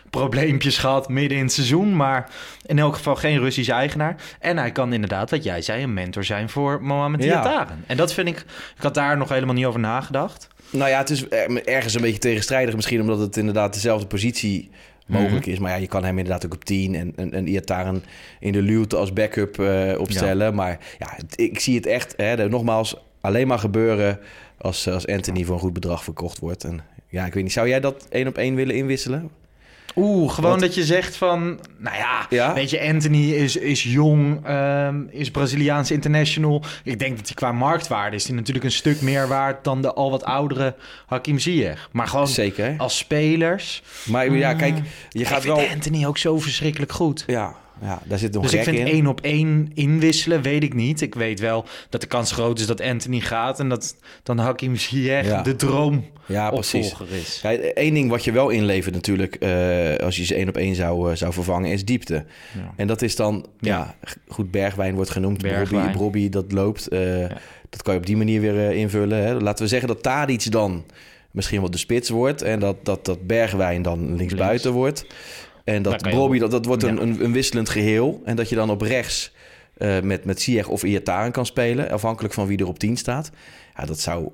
[0.10, 1.96] probleempjes gehad midden in het seizoen.
[1.96, 2.30] Maar
[2.66, 4.16] in elk geval geen Russische eigenaar.
[4.40, 7.30] En hij kan inderdaad, wat jij zei, een mentor zijn voor Mohamed Ja.
[7.32, 7.84] Iataren.
[7.88, 8.38] En dat vind ik...
[8.78, 10.48] Ik had daar nog helemaal niet over nagedacht.
[10.70, 13.02] Nou ja, het is er- ergens een beetje tegenstrijdig misschien...
[13.02, 14.70] omdat het inderdaad dezelfde positie
[15.08, 15.60] mogelijk is.
[15.60, 18.04] Maar ja, je kan hem inderdaad ook op 10 en, en, en Iataren
[18.40, 20.56] in de luwte als backup eh, opstellen.
[20.56, 24.20] Maar ja, ik zie het echt, hè, nogmaals, alleen maar gebeuren...
[24.64, 26.64] Als, als Anthony voor een goed bedrag verkocht wordt.
[26.64, 29.30] En ja, ik weet niet, zou jij dat één op één willen inwisselen?
[29.96, 30.60] Oeh, gewoon Wat?
[30.60, 31.60] dat je zegt van...
[31.78, 32.54] Nou ja, Ja?
[32.54, 36.64] weet je, Anthony is, is jong, ehm, is Braziliaans international.
[36.84, 39.64] Ik denk dat hij qua marktwaarde is die natuurlijk een stuk meer waard...
[39.64, 41.90] dan de al wat oudere Hakim Ziyech.
[41.92, 43.84] Maar gewoon Zeker, als spelers...
[44.06, 44.78] Maar ja, kijk,
[45.10, 45.68] je ik gaat wel...
[45.74, 47.24] Anthony ook zo verschrikkelijk goed.
[47.28, 48.86] Ja, ja, daar zit nog Dus ik vind in.
[48.88, 51.02] één op één inwisselen, weet ik niet.
[51.02, 53.60] Ik weet wel dat de kans groot is dat Anthony gaat...
[53.60, 55.42] en dat dan Hakim Ziyech Ja.
[55.42, 56.94] de droom Ja, precies.
[57.10, 57.40] is.
[57.42, 60.76] Kijk, één ding wat je wel inlevert natuurlijk, eh, als je ze één op één
[60.76, 62.14] zou, eh, zou vervangen, is diepte.
[62.14, 62.74] Ja.
[62.76, 63.96] En dat is dan, ja,
[64.28, 65.42] goed, Bergwijn wordt genoemd.
[65.42, 65.84] Bergwijn.
[65.84, 66.88] Robbie, Robbie, dat loopt.
[66.88, 67.26] eh,
[67.70, 69.18] Dat kan je op die manier weer invullen.
[69.24, 69.34] Hè.
[69.40, 70.84] Laten we zeggen dat Tadic dan
[71.32, 72.42] misschien wel de spits wordt.
[72.42, 75.06] En dat, dat, dat Bergwijn dan linksbuiten wordt.
[75.64, 76.88] En dat wel- dat, dat wordt Ja.
[76.90, 78.22] een, een, een wisselend geheel.
[78.26, 79.32] En dat je dan op rechts
[79.78, 81.90] eh, met, met Ziyech of Iataren kan spelen.
[81.92, 83.32] Afhankelijk van wie er op 10 staat.
[83.78, 84.30] Ja, dat zou,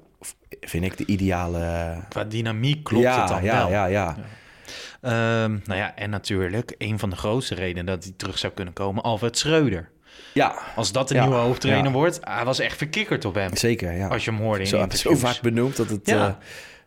[0.61, 1.93] vind ik, de ideale...
[2.09, 3.69] Qua dynamiek klopt ja, het dan ja, wel.
[3.69, 4.17] Ja, ja,
[5.01, 8.73] Ehm, nou ja, en natuurlijk, een van de grootste redenen dat hij terug zou kunnen
[8.73, 9.89] komen, Alfred Schreuder.
[10.33, 10.57] ja.
[10.75, 11.91] Als dat de Ja, nieuwe hoofdtrainer ja.
[11.97, 13.55] wordt, hij was echt verkikkerd op hem.
[13.55, 14.07] Zeker, ja.
[14.07, 16.07] Als je hem hoorde in zo, zo vaak benoemd dat het...
[16.07, 16.27] Ja.
[16.27, 16.33] eh,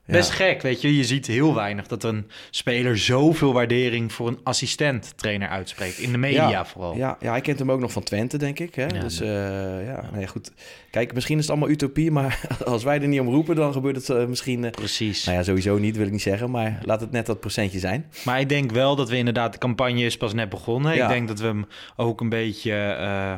[0.06, 0.96] Best gek, weet je.
[0.96, 5.98] Je ziet heel weinig dat een speler zoveel waardering voor een assistent-trainer uitspreekt.
[5.98, 6.96] In de media ja, vooral.
[6.96, 8.74] Ja, ja, hij kent hem ook nog van Twente, denk ik.
[8.74, 8.86] Hè?
[8.86, 10.50] Ja, dus eh, ja, nee, goed.
[10.92, 13.96] Kijk, misschien is het allemaal utopie, maar als wij er niet om roepen, dan gebeurt
[13.96, 14.64] het eh, misschien...
[14.64, 15.24] eh, Precies.
[15.24, 18.06] nou ja, sowieso niet, wil ik niet zeggen, maar laat het net dat procentje zijn.
[18.24, 20.94] Maar ik denk wel dat we inderdaad, de campagne is pas net begonnen.
[20.94, 21.02] Ja.
[21.02, 23.34] Ik denk dat we hem ook een beetje eh,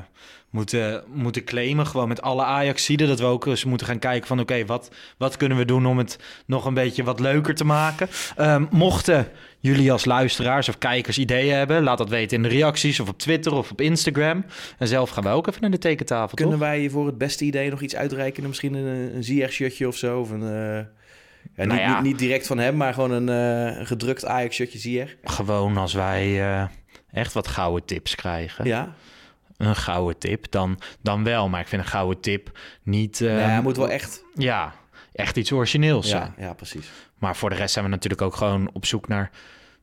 [0.50, 1.86] moeten, moeten claimen.
[1.86, 3.08] Gewoon met alle Ajaxiden.
[3.08, 5.98] Dat we ook eens moeten gaan kijken van oké, wat, wat kunnen we doen om
[5.98, 8.08] het nog een beetje wat leuker te maken.
[8.36, 9.28] Ehm, mochten
[9.64, 13.18] jullie als luisteraars of kijkers ideeën hebben, laat dat weten in de reacties of op
[13.18, 14.44] Twitter of op Instagram.
[14.78, 16.68] En zelf gaan wij ook even naar de tekentafel, Kunnen toch?
[16.68, 18.46] wij voor het beste idee nog iets uitreiken?
[18.46, 20.20] Misschien een, een Ziyech-shirtje of zo?
[20.20, 20.48] Of een, eh,
[21.56, 21.94] ja, niet, Nou ja.
[21.94, 25.16] Niet, niet direct van hem, maar gewoon een, eh, een gedrukt Ajax-shirtje Ziyech.
[25.24, 26.64] Gewoon als wij eh,
[27.12, 28.64] echt wat gouden tips krijgen.
[28.64, 28.94] Ja,
[29.56, 31.48] Een gouden tip, dan, dan wel.
[31.48, 33.20] Maar ik vind een gouden tip niet...
[33.20, 34.24] nee, hij moet wel echt...
[34.34, 34.74] Ja,
[35.12, 36.34] echt iets origineels zijn.
[36.36, 36.90] Ja, ja, precies.
[37.18, 39.30] Maar voor de rest zijn we natuurlijk ook gewoon op zoek naar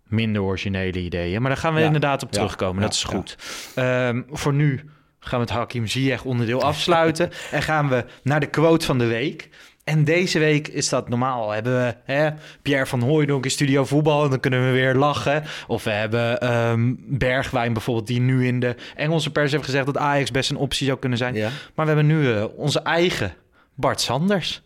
[0.04, 1.42] minder originele ideeën.
[1.42, 2.76] Maar daar gaan we Ja, inderdaad op terugkomen.
[2.76, 3.38] ja, dat is goed.
[3.76, 4.90] Ehm, voor nu
[5.20, 7.30] gaan we het Hakim Ziyech onderdeel afsluiten.
[7.52, 9.50] en gaan we naar de quote van de week.
[9.84, 11.50] En deze week is dat normaal.
[11.52, 12.30] Hebben we hè,
[12.62, 14.24] Pierre van Hooijdonk in Studio Voetbal...
[14.24, 15.44] en dan kunnen we weer lachen.
[15.68, 18.08] Of we hebben ehm, Bergwijn bijvoorbeeld...
[18.08, 19.86] die nu in de Engelse pers heeft gezegd...
[19.86, 21.34] dat Ajax best een optie zou kunnen zijn.
[21.76, 23.34] Maar we hebben nu eh, onze eigen
[23.76, 24.62] Bart Sanders.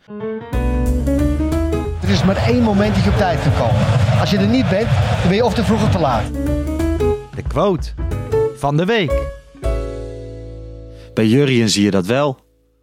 [2.16, 3.86] Is maar één moment dat je op tijd kan komen.
[4.20, 4.88] Als je er niet bent,
[5.20, 6.24] dan ben je of te vroeg of te laat.
[7.36, 7.90] De quote
[8.58, 9.12] van de week.
[11.14, 12.40] Bij Jurien zie je dat wel.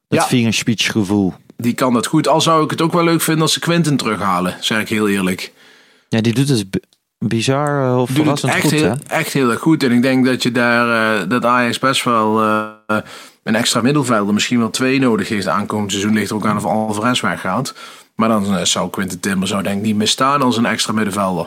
[0.08, 0.26] Dat Ja.
[0.26, 1.34] vingerspitsengevoel.
[1.56, 2.28] Die kan dat goed.
[2.28, 5.08] Al zou ik het ook wel leuk vinden als ze Quinten terughalen, zeg ik heel
[5.08, 5.52] eerlijk.
[6.08, 6.66] Ja, die doet het
[7.18, 8.94] bizar eh, of Doet het verrassend echt, goed, heel, hè?
[9.06, 9.82] echt heel erg goed.
[9.82, 12.96] En ik denk dat je daar, eh, dat Ajax best wel eh,
[13.42, 16.14] een extra middenvelder, misschien wel twee nodig heeft aankomend seizoen.
[16.14, 17.74] Ligt er ook aan of Alvarez weggaat.
[18.22, 21.46] Maar dan eh, zou Quinten Timber zou denk ik niet misstaan als een extra middenvelder.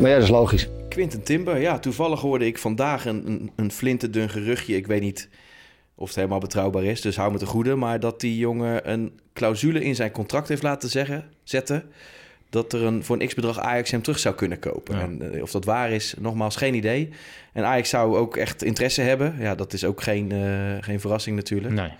[0.00, 0.68] Maar ja, dat is logisch.
[0.88, 4.76] Quinten Timber, ja, toevallig hoorde ik vandaag een, een, een flinterdun geruchtje.
[4.76, 5.28] Ik weet niet
[5.94, 7.74] of het helemaal betrouwbaar is, dus hou me te goede.
[7.74, 11.82] Maar dat die jongen een clausule in zijn contract heeft laten zeggen, zetten...
[12.50, 15.00] dat er een, voor een x-bedrag Ajax hem terug zou kunnen kopen.
[15.00, 17.08] En eh, of dat waar is, nogmaals geen idee.
[17.52, 19.36] En Ajax zou ook echt interesse hebben.
[19.38, 21.74] Ja, dat is ook geen, eh, geen verrassing natuurlijk.
[21.74, 21.92] Nee.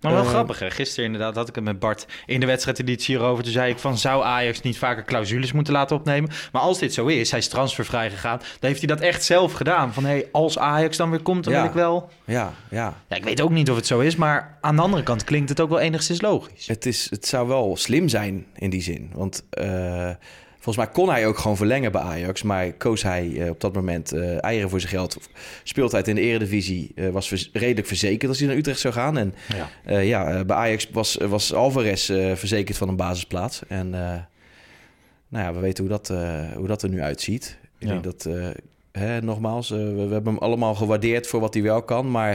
[0.00, 0.70] Maar wel Eh, grappig, hè?
[0.70, 3.44] Gisteren inderdaad had ik het met Bart in de wedstrijdeditie hierover.
[3.44, 6.30] Toen zei ik van, zou Ajax niet vaker clausules moeten laten opnemen?
[6.52, 8.38] Maar als dit zo is, hij is transfervrij gegaan...
[8.38, 9.92] dan heeft hij dat echt zelf gedaan.
[9.94, 11.58] Van, hé, hey, als Ajax dan weer komt, dan Ja.
[11.60, 12.10] wil ik wel...
[12.24, 12.94] Ja, ja.
[13.08, 15.48] Ja, ik weet ook niet of het zo is, maar aan de andere kant klinkt
[15.48, 16.66] het ook wel enigszins logisch.
[16.66, 19.10] Het, is, het zou wel slim zijn in die zin.
[19.14, 20.10] Want eh,
[20.66, 22.42] volgens mij kon hij ook gewoon verlengen bij Ajax.
[22.42, 25.16] Maar koos hij eh, op dat moment eh, eieren voor zijn geld.
[25.62, 29.18] Speeltijd in de eredivisie eh, was vers- redelijk verzekerd als hij naar Utrecht zou gaan.
[29.18, 29.34] En
[29.86, 29.98] Ja.
[30.00, 33.62] ja, bij Ajax was, was Alvarez verzekerd van een basisplaats.
[33.68, 33.90] En
[35.28, 36.08] nou ja, we weten hoe dat,
[36.56, 37.58] hoe dat er nu uitziet.
[37.78, 37.92] Ik Ja.
[37.92, 38.28] denk dat,
[38.92, 42.10] hè, nogmaals, we, we hebben hem allemaal gewaardeerd voor wat hij wel kan.
[42.10, 42.30] Maar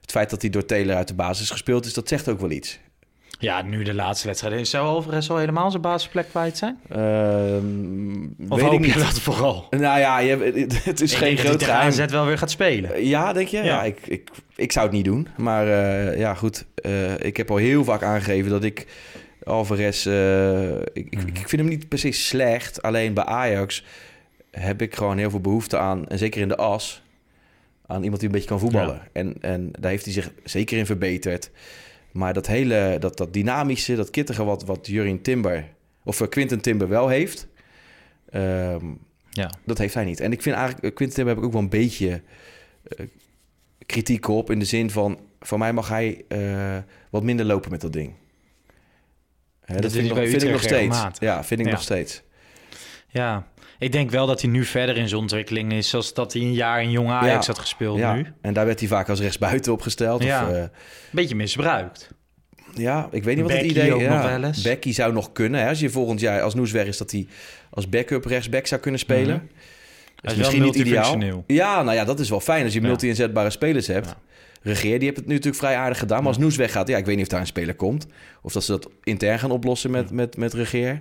[0.00, 2.50] het feit dat hij door Taylor uit de basis gespeeld is, dat zegt ook wel
[2.50, 2.78] iets.
[3.40, 4.68] Ja, nu de laatste wedstrijd.
[4.68, 6.78] Zou Alvarez al helemaal zijn basisplek kwijt zijn?
[6.88, 8.94] Ehm Of weet ik niet.
[8.98, 9.66] dat vooral?
[9.70, 10.36] Nou ja, je,
[10.84, 11.86] het is Ik geen groot geheim.
[11.88, 13.06] AZ wel weer gaat spelen.
[13.06, 13.56] Ja, denk je?
[13.56, 13.82] Ja, Ja.
[13.82, 15.28] ik, ik, ik zou het niet doen.
[15.36, 16.64] Maar eh, ja, goed.
[16.74, 18.86] eh, ik heb al heel vaak aangegeven dat ik
[19.44, 20.06] Alvarez...
[20.06, 22.82] eh, ik, ik, ik vind hem niet per se slecht.
[22.82, 23.84] Alleen bij Ajax
[24.50, 26.08] heb ik gewoon heel veel behoefte aan...
[26.08, 27.02] en zeker in de as...
[27.86, 28.94] aan iemand die een beetje kan voetballen.
[28.94, 29.08] Ja.
[29.12, 31.50] En, en daar heeft hij zich zeker in verbeterd.
[32.12, 35.68] Maar dat hele, dat, dat dynamische, dat kittige wat, wat Jurien Timber...
[36.04, 37.46] of eh, Quinten Timber wel heeft...
[38.30, 38.86] ehm,
[39.30, 39.50] Ja.
[39.64, 40.20] dat heeft hij niet.
[40.20, 42.22] En ik vind eigenlijk, eh, Quinten Timber heb ik ook wel een beetje
[42.96, 43.06] eh,
[43.86, 44.50] kritiek op.
[44.50, 46.24] In de zin van, van mij mag hij
[47.10, 48.12] wat minder lopen met dat ding.
[49.64, 51.18] Hè, Dat vind, ik nog, bij vind ik nog Utrecht steeds.
[51.18, 51.72] Ja, vind ik Ja.
[51.72, 52.22] nog steeds.
[53.12, 53.46] Ja,
[53.78, 55.88] ik denk wel dat hij nu verder in zijn ontwikkeling is...
[55.88, 57.52] zoals dat hij een jaar in Jong Ajax Ja.
[57.52, 58.14] had gespeeld ja.
[58.14, 58.26] nu.
[58.40, 60.22] En daar werd hij vaak als rechtsbuiten opgesteld.
[60.22, 60.48] Ja.
[60.48, 60.64] Of, eh,
[61.10, 62.10] Beetje misbruikt.
[62.74, 64.44] ja, ik weet niet wat Becky het idee is.
[64.44, 64.62] eens.
[64.62, 65.60] Becky zou nog kunnen.
[65.60, 65.68] Hè?
[65.68, 67.26] Als je volgend jaar als Noes weg is, dat hij
[67.70, 69.36] als backup rechtsback zou kunnen spelen.
[69.36, 69.44] Mhm.
[70.20, 71.44] Dat is misschien niet ideaal.
[71.46, 72.86] Ja, nou ja, dat is wel fijn als je Ja.
[72.86, 74.06] multi-inzetbare spelers hebt.
[74.06, 74.16] Ja.
[74.62, 76.18] Regeer, die heeft het nu natuurlijk vrij aardig gedaan.
[76.18, 78.06] Maar als Noes weggaat, ja, ik weet niet of daar een speler komt.
[78.42, 81.00] Of dat ze dat intern gaan oplossen met, met, met Regeer.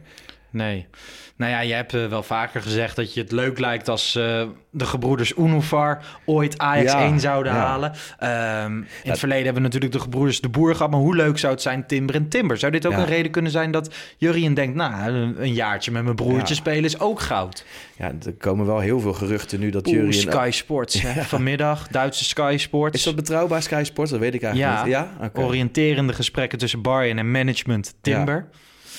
[0.51, 0.87] Nee.
[1.35, 4.43] Nou ja, je hebt eh, wel vaker gezegd dat je het leuk lijkt als eh,
[4.71, 7.59] de gebroeders Unifar ooit Ajax Ja, 1 zouden ja.
[7.59, 7.93] halen.
[8.17, 10.91] Ehm, in het verleden hebben we natuurlijk de gebroeders De Boer gehad.
[10.91, 12.57] Maar hoe leuk zou het zijn, Timber en Timber?
[12.57, 12.97] Zou dit ook Ja.
[12.99, 14.75] een reden kunnen zijn dat Jurien denkt...
[14.75, 17.65] nou, een, een jaartje met mijn broertje spelen is ook goud.
[17.97, 20.13] Ja, er komen wel heel veel geruchten nu dat Oeh, Jurien...
[20.13, 21.01] Sky Sports.
[21.01, 22.97] hè, Vanmiddag, Duitse Sky Sports.
[22.97, 24.11] Is dat betrouwbaar, Sky Sports?
[24.11, 24.93] Dat weet ik eigenlijk ja, niet.
[24.93, 25.25] Ja?
[25.25, 25.39] Oké.
[25.41, 28.47] oriënterende gesprekken tussen Bayern en management Timber.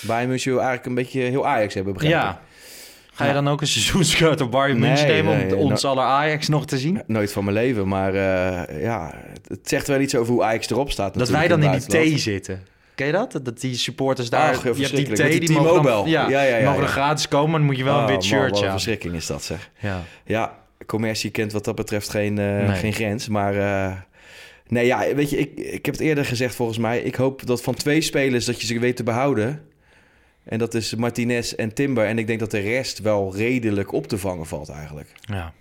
[0.01, 2.21] Bayern München wil eigenlijk een beetje heel Ajax hebben, begrijp ik.
[2.21, 2.41] Ja.
[3.13, 6.49] Ga je dan ook een seizoenskaart op Bayern Nee, nemen om nee, ons aller Ajax
[6.49, 7.03] nog te zien?
[7.07, 9.15] Nooit van mijn leven, maar eh, ja,
[9.47, 12.21] het zegt wel iets over hoe Ajax erop staat Dat wij dan in die buitenland.
[12.21, 12.63] zitten.
[12.95, 13.41] Ken je dat?
[13.43, 14.55] Dat die supporters daar...
[14.55, 16.89] Ach, je hebt die Met die, die mogen dan, ja, Ja, ja, ja, mogen er
[16.89, 18.71] gratis komen, dan moet je wel een Oh, wit shirtje wat aan.
[18.71, 19.71] verschrikking is dat, zeg.
[19.79, 20.03] Ja.
[20.25, 22.77] Ja, commercie kent wat dat betreft geen, eh, Nee.
[22.77, 23.29] geen grens.
[23.29, 23.93] Maar eh,
[24.67, 27.01] nee, ja, weet je, ik, ik heb het eerder gezegd volgens mij.
[27.01, 29.63] Ik hoop dat van twee spelers dat je ze weet te behouden.
[30.45, 32.07] En dat is Martinez en Timber.
[32.07, 35.13] En ik denk dat de rest wel redelijk op te vangen valt eigenlijk.
[35.21, 35.53] Ja.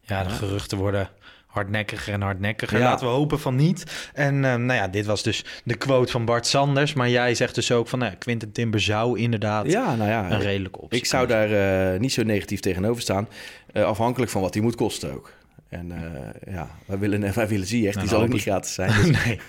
[0.00, 1.10] ja, de geruchten worden
[1.56, 2.78] hardnekkiger en hardnekkiger.
[2.78, 2.84] Ja.
[2.84, 4.10] Laten we hopen van niet.
[4.14, 6.92] En eh, nou ja, dit was dus de quote van Bart Sanders.
[6.92, 10.30] Maar jij zegt dus ook van, nou, Quinten Timber zou inderdaad Ja, nou ja.
[10.30, 11.50] een redelijke optie Ik zou daar
[11.92, 13.28] eh, niet zo negatief tegenover staan.
[13.72, 15.32] Eh, afhankelijk van wat die moet kosten ook.
[15.68, 17.94] En eh, ja, wij willen, wij willen Ziyech.
[17.94, 18.92] Nou, die zal ook niet gratis zijn.
[19.02, 19.40] dus- nee.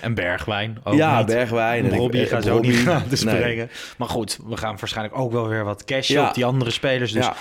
[0.00, 1.26] En Bergwijn ook Ja, niet.
[1.26, 3.36] Bergwijn en Robbie eh, gaat zo ook niet gratis Nee.
[3.36, 3.70] brengen.
[3.98, 6.28] Maar goed, we gaan waarschijnlijk ook wel weer wat cashen Ja.
[6.28, 7.12] op die andere spelers.
[7.12, 7.34] Dus Ja.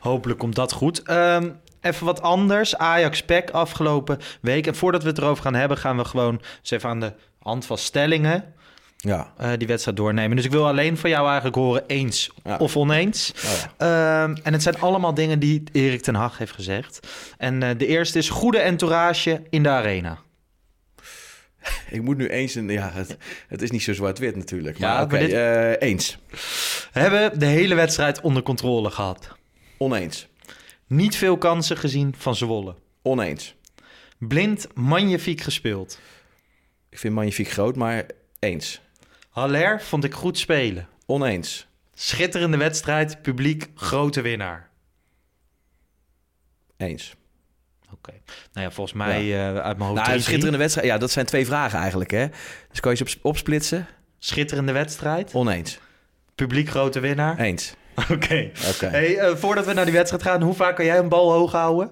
[0.00, 1.02] hopelijk komt dat goed.
[1.02, 2.76] Ehm, even wat anders.
[2.76, 4.66] Ajax PEC afgelopen week.
[4.66, 7.66] En voordat we het erover gaan hebben, gaan we gewoon eens even aan de hand
[7.66, 8.44] van stellingen
[9.00, 9.32] Ja.
[9.36, 10.36] eh, die wedstrijd doornemen.
[10.36, 12.56] Dus ik wil alleen van jou eigenlijk horen eens Ja.
[12.56, 13.32] of oneens.
[13.44, 14.22] Oh ja.
[14.22, 17.06] Ehm, en het zijn allemaal dingen die Erik ten Hag heeft gezegd.
[17.36, 20.18] En eh, de eerste is goede entourage in de arena.
[21.90, 22.54] Ik moet nu eens...
[22.54, 23.16] Een, ja, het,
[23.48, 24.78] het is niet zo zwart-wit natuurlijk.
[24.78, 26.18] Ja, Maar oké, dit- eh, eens.
[26.92, 29.28] Hebben de hele wedstrijd onder controle gehad.
[29.78, 30.26] Oneens.
[30.86, 32.74] Niet veel kansen gezien van Zwolle.
[33.02, 33.54] Oneens.
[34.18, 35.98] Blind magnifiek gespeeld.
[36.90, 38.04] Ik vind Magnifiek groot, maar
[38.38, 38.80] eens.
[39.38, 40.88] Haller vond ik goed spelen.
[41.06, 41.66] Oneens.
[41.94, 44.68] Schitterende wedstrijd, publiek, grote winnaar.
[46.76, 47.14] Eens.
[47.92, 48.12] Oké.
[48.52, 50.22] Nou ja, volgens mij eh, uit mijn hoofd Nou, een 3-3.
[50.22, 50.86] schitterende wedstrijd.
[50.86, 52.26] Ja, dat zijn twee vragen eigenlijk, hè?
[52.70, 53.86] Dus kan je ze op, opsplitsen?
[54.18, 55.34] Schitterende wedstrijd.
[55.34, 55.78] Oneens.
[56.34, 57.38] Publiek, grote winnaar.
[57.38, 57.74] Eens.
[58.12, 58.50] Oké.
[58.80, 61.52] Hey, eh, voordat we naar die wedstrijd gaan, hoe vaak kan jij een bal hoog
[61.52, 61.90] houden?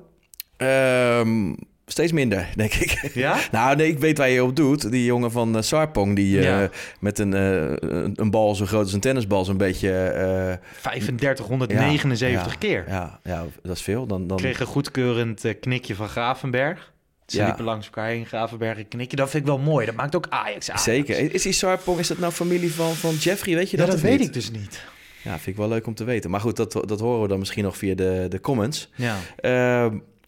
[0.56, 1.54] Ehm,
[1.86, 3.10] steeds minder, denk ik.
[3.14, 3.38] Ja?
[3.52, 4.90] nou, nee, ik weet waar je op doet.
[4.90, 6.68] Die jongen van eh, Sarpong, die eh,
[7.00, 9.90] met een, eh, een, een bal zo groot als een tennisbal, zo'n beetje...
[9.92, 12.84] eh, 3579 ja, keer.
[12.88, 14.06] Ja, ja, dat is veel.
[14.06, 14.36] Dan, dan...
[14.36, 16.92] Kreeg een goedkeurend knikje van Gravenberg.
[17.26, 17.44] Ze Ja.
[17.46, 19.16] liepen langs elkaar heen, Gravenberg een knikje.
[19.16, 19.86] Dat vind ik wel mooi.
[19.86, 20.78] Dat maakt ook Ajax aan.
[20.78, 21.34] Zeker.
[21.34, 23.54] Is die Sarpong, is dat nou familie van, van Jeffrey?
[23.54, 24.26] Weet je Ja, dat dat weet niet?
[24.28, 24.84] ik dus niet.
[25.22, 26.30] Ja, vind ik wel leuk om te weten.
[26.30, 28.90] Maar goed, dat, dat horen we dan misschien nog via de, de comments.
[28.94, 29.16] Ja.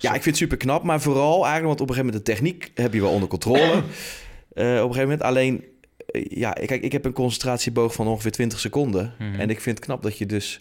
[0.01, 2.33] Ja, ik vind het super knap, maar vooral eigenlijk, want op een gegeven moment de
[2.33, 3.83] techniek heb je wel onder controle.
[4.53, 5.65] Eh, op een gegeven moment alleen,
[6.07, 9.15] eh, ja, kijk, ik heb een concentratieboog van ongeveer 20 seconden.
[9.19, 9.41] Mhm.
[9.41, 10.61] En ik vind het knap dat je dus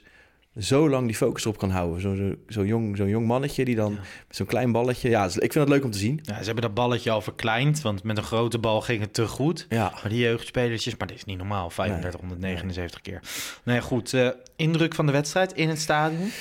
[0.59, 2.01] zo lang die focus erop kan houden.
[2.01, 3.93] Zo'n zo, zo jong, zo'n jong mannetje die dan
[4.27, 5.09] met zo'n klein balletje.
[5.09, 6.19] Ja, ik vind het leuk om te zien.
[6.23, 9.27] Ja, ze hebben dat balletje al verkleind, want met een grote bal ging het te
[9.27, 9.65] goed.
[9.69, 9.89] Ja.
[10.01, 13.21] Maar die jeugdspelertjes, maar dit is niet normaal, 3579 keer.
[13.63, 14.13] Nee, goed.
[14.13, 16.31] eh, indruk van de wedstrijd in het stadion?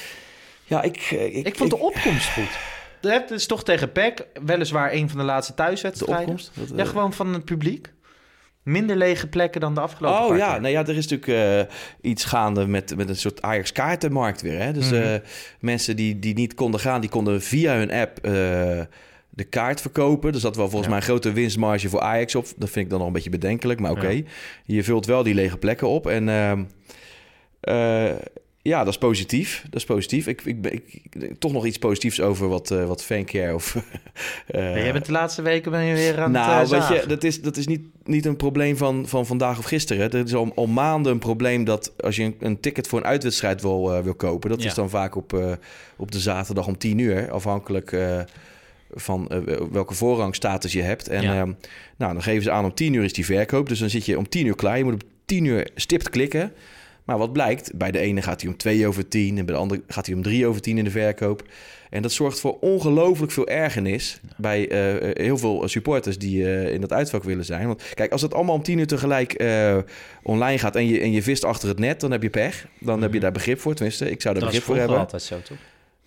[0.64, 1.11] Ja, ik...
[1.44, 2.59] Ik, vond de opkomst goed.
[3.00, 6.26] Het is toch tegen PEC, weliswaar een van de laatste thuiswedstrijden.
[6.26, 6.52] De opkomst?
[6.74, 7.92] Ja, eh, gewoon van het publiek.
[8.62, 11.74] Minder lege plekken dan de afgelopen Oh ja, nou ja, er is natuurlijk eh,
[12.11, 14.59] iets gaande met, met een soort Ajax-kaartenmarkt weer.
[14.62, 14.72] Hè?
[14.72, 15.02] Dus Mhm.
[15.02, 15.14] eh,
[15.61, 18.18] mensen die, die niet konden gaan, die konden via hun app
[19.30, 20.32] de kaart verkopen.
[20.32, 20.88] Dus dat wel volgens Ja.
[20.90, 22.46] mij een grote winstmarge voor Ajax op.
[22.56, 24.09] Dat vind ik dan nog een beetje bedenkelijk, maar oké.
[24.09, 24.22] Ja.
[24.64, 26.06] Je vult wel die lege plekken op.
[26.06, 26.64] En ehm,
[27.61, 28.14] eh,
[28.66, 29.62] ja, dat is positief.
[29.70, 30.26] Dat is positief.
[30.26, 33.74] Ik, ik, ik, ik- toch nog iets positiefs over wat, eh wat fancare of...
[34.46, 37.00] eh, Ja, jij bent de laatste weken ben je weer aan nou, het uh, weet
[37.02, 40.02] je, dat is, dat is niet, niet een probleem van, van vandaag of gisteren.
[40.02, 43.05] Het is al, al maanden een probleem dat als je een, een ticket voor een
[43.07, 44.50] uitwedstrijd wil, eh, wil kopen...
[44.50, 44.68] dat Ja.
[44.68, 45.52] is dan vaak op, eh,
[45.96, 48.20] op de zaterdag om 10 uur, afhankelijk eh,
[48.90, 49.38] van eh,
[49.70, 51.09] welke voorrangstatus je hebt.
[51.09, 51.35] En Ja.
[51.40, 51.52] ehm,
[51.96, 54.18] nou, dan geven ze aan om 10 uur is die verkoop, dus dan zit je
[54.18, 54.79] om 10 uur klaar.
[54.79, 56.52] Je moet op 10 uur stipt klikken.
[57.06, 59.60] Maar wat blijkt, bij de ene gaat hij om 2 over 10 en bij de
[59.60, 61.42] andere gaat hij om 3 over 10 in de verkoop.
[61.90, 66.80] En dat zorgt voor ongelooflijk veel ergernis bij eh, heel veel supporters die eh, in
[66.80, 67.66] dat uitvak willen zijn.
[67.66, 69.76] Want kijk, als het allemaal om 10 uur tegelijk eh,
[70.22, 72.66] online gaat en je, en je vist achter het net, dan heb je pech.
[72.80, 74.10] Dan heb je daar begrip voor, tenminste.
[74.10, 74.98] Ik zou daar Dat begrip voor hebben.
[74.98, 75.56] altijd zo, toch?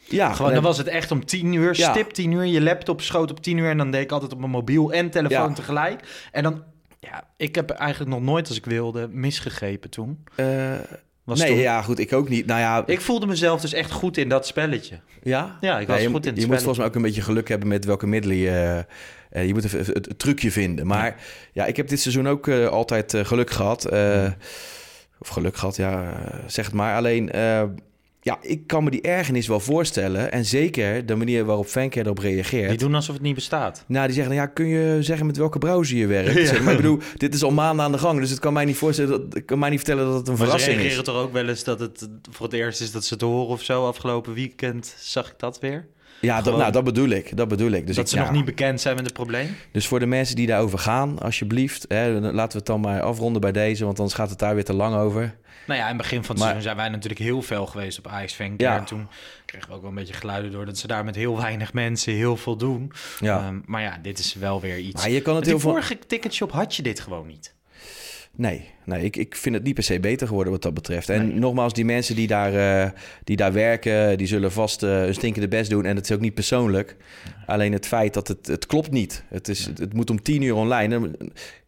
[0.04, 1.92] Ja, Gewoon, dan dan was het echt om tien uur, Ja.
[1.92, 2.46] stip tien uur.
[2.46, 5.10] Je laptop schoot op tien uur en dan deed ik altijd op mijn mobiel en
[5.10, 5.54] telefoon Ja.
[5.54, 6.28] tegelijk.
[6.32, 6.64] En dan,
[7.00, 10.24] ja, ik heb eigenlijk nog nooit als ik wilde misgegrepen toen.
[10.36, 10.46] Eh,
[11.24, 12.46] Was nee, toen- ja, goed, ik ook niet.
[12.46, 15.00] Nou ja, Ik voelde mezelf dus echt goed in dat spelletje.
[15.24, 15.58] Ja?
[15.62, 17.48] Ja, ik was Nee, goed in het Je moet volgens mij ook een beetje geluk
[17.48, 18.86] hebben met welke middelen je...
[19.30, 20.88] eh, je moet even het, het trucje vinden.
[20.88, 21.22] Maar
[21.54, 23.86] ja, ik heb dit seizoen ook eh, altijd geluk gehad.
[23.86, 24.32] Eh,
[25.20, 26.14] Of geluk gehad, ja,
[26.48, 26.96] zeg het maar.
[26.96, 27.30] Alleen,
[28.30, 30.32] ja, ik kan me die ergernis wel voorstellen.
[30.32, 32.70] En zeker de manier waarop Fancare erop reageert.
[32.70, 33.84] Die doen alsof het niet bestaat.
[33.88, 36.34] Nou, die zeggen, ja, kun je zeggen met welke browser je werkt?
[36.40, 36.46] Ja.
[36.46, 38.20] Zeg maar ik bedoel, dit is al maanden aan de gang.
[38.20, 40.34] Dus het kan mij niet voorstellen, dat, ik kan mij niet vertellen dat het een
[40.34, 41.06] Maar ze verrassing reageren is.
[41.06, 43.64] toch ook wel eens dat het voor het eerst is dat ze het horen of
[43.64, 43.88] zo.
[43.88, 45.88] Afgelopen weekend zag ik dat weer.
[46.22, 47.38] Ja, dat, nou, dat bedoel ik.
[47.38, 47.88] Dat bedoel ik.
[47.88, 48.24] Dus dat ik, ze ja.
[48.24, 49.56] nog niet bekend zijn met het probleem.
[49.72, 53.42] Dus voor de mensen die daarover gaan, alsjeblieft, hè, laten we het dan maar afronden
[53.42, 55.38] bij deze, want anders gaat het daar weer te lang over.
[55.68, 58.08] Nou ja, in het begin van het seizoen zijn wij natuurlijk heel veel geweest op
[58.08, 58.38] Ajax.
[58.58, 58.78] Ja.
[58.78, 59.08] En toen
[59.46, 62.14] kregen we ook wel een beetje geluiden door dat ze daar met heel weinig mensen
[62.14, 62.92] heel veel doen.
[63.20, 63.38] Ja.
[63.38, 65.02] Ehm, maar ja, dit is wel weer iets.
[65.02, 67.56] Maar je kan het heel veel- vorige ticketshop had je dit gewoon niet.
[68.40, 71.10] Nee, nee ik, ik vind het niet per se beter geworden wat dat betreft.
[71.10, 72.92] En nogmaals, die mensen die daar, eh,
[73.24, 75.86] die daar werken, die zullen vast eh hun stinkende best doen.
[75.86, 76.96] En het is ook niet persoonlijk.
[77.46, 79.24] Alleen het feit dat het, het klopt niet.
[79.30, 81.12] Het, is, het, het moet om tien uur online.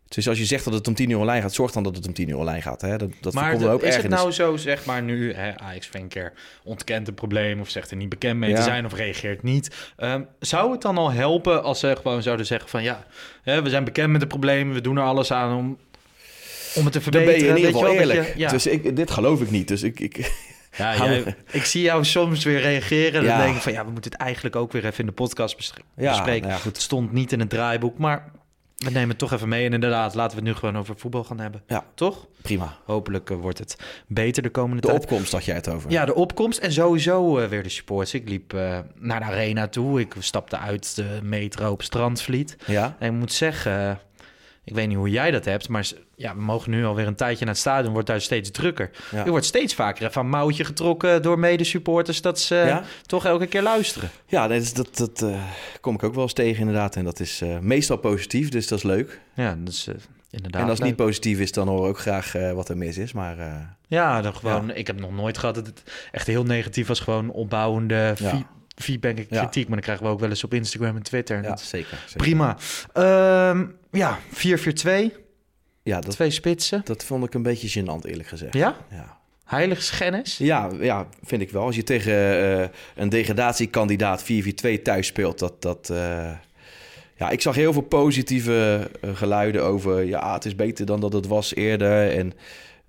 [0.08, 2.08] Dus als je zegt dat het om tien uur online gaat, zorg dan dat het
[2.08, 2.82] om tien uur online gaat.
[2.82, 2.98] Hè?
[2.98, 4.20] Dat, dat maar een hoop is het ergernis.
[4.20, 6.32] nou zo, zeg maar nu, hè, Ajax Fancare
[6.64, 9.94] ontkent een probleem of zegt er niet bekend mee te zijn of reageert niet.
[9.98, 13.06] Ehm, zou het dan al helpen als ze gewoon zouden zeggen van ja,
[13.42, 15.78] hè, we zijn bekend met het probleem, we doen er alles aan om,
[16.76, 17.26] om het te Dan verbeteren.
[17.26, 18.28] ben je in ieder geval eerlijk.
[18.28, 18.50] je- ja.
[18.50, 19.68] Dus ik, dit geloof ik niet.
[19.68, 20.00] Dus ik...
[20.00, 20.18] ik
[20.78, 23.20] Ja, jij- ik zie jou soms weer reageren.
[23.20, 23.36] En Ja.
[23.36, 25.74] dan denk ik van ja, we moeten het eigenlijk ook weer even in de podcast
[25.96, 26.42] Ja, bespreken.
[26.42, 26.74] nou ja, goed.
[26.74, 28.32] Het stond niet in het draaiboek, maar
[28.78, 29.66] we nemen het toch even mee.
[29.66, 31.64] En inderdaad, laten we het nu gewoon over voetbal gaan hebben.
[31.68, 31.86] Ja.
[31.96, 32.28] Toch?
[32.42, 32.78] Prima.
[32.86, 33.76] Hopelijk eh, wordt het
[34.08, 35.00] beter de komende De tijd.
[35.02, 35.92] opkomst had jij het over.
[35.92, 38.14] Ja, de opkomst en sowieso eh, weer de supports.
[38.14, 40.00] Ik liep eh, naar de arena toe.
[40.00, 42.56] Ik stapte uit de metro op Strandvliet.
[42.66, 42.96] Ja?
[43.00, 44.00] En ik moet zeggen,
[44.64, 47.46] Ik weet niet hoe jij dat hebt, maar ja, we mogen nu alweer een tijdje
[47.46, 47.94] naar het stadion.
[47.94, 48.90] Wordt daar steeds drukker.
[49.12, 49.24] Ja.
[49.26, 52.22] Er wordt steeds vaker even een mouwtje getrokken door medesupporters...
[52.22, 52.84] dat ze Ja?
[53.06, 54.10] toch elke keer luisteren.
[54.28, 55.42] Ja, dat, is- dat, dat eh,
[55.82, 56.96] kom ik ook wel eens tegen inderdaad.
[56.96, 59.20] En dat is eh, meestal positief, dus dat is leuk.
[59.34, 59.96] Ja, dat is eh,
[60.30, 62.98] inderdaad en als het niet positief is, dan horen we ook graag wat er mis
[62.98, 63.14] is.
[63.14, 63.36] Maar
[63.88, 67.00] Ja, dan gewoon, ik heb nog nooit gehad dat het echt heel negatief was.
[67.00, 68.14] Gewoon opbouwende
[68.76, 69.40] feedback Ja.
[69.42, 69.64] kritiek.
[69.68, 71.38] Maar dan krijgen we ook wel eens op Instagram en Twitter.
[71.38, 71.98] En ja, zeker.
[72.06, 72.18] zeker.
[72.18, 72.58] Prima.
[72.94, 75.20] Ehm, ja, 4-4-2.
[75.84, 76.82] Ja, dat, Twee spitsen.
[76.84, 78.54] dat vond ik een beetje gênant eerlijk gezegd.
[78.54, 78.78] Ja?
[78.92, 79.20] Ja.
[79.46, 80.38] Heiligschennis?
[80.38, 81.64] Ja, ja, vind ik wel.
[81.64, 85.62] Als je tegen eh, een degradatiekandidaat 4-4-2 thuis speelt, dat...
[85.62, 86.32] dat eh,
[87.16, 90.04] ja, ik zag heel veel positieve eh, geluiden over...
[90.04, 92.18] ja, het is beter dan dat het was eerder.
[92.18, 92.34] En,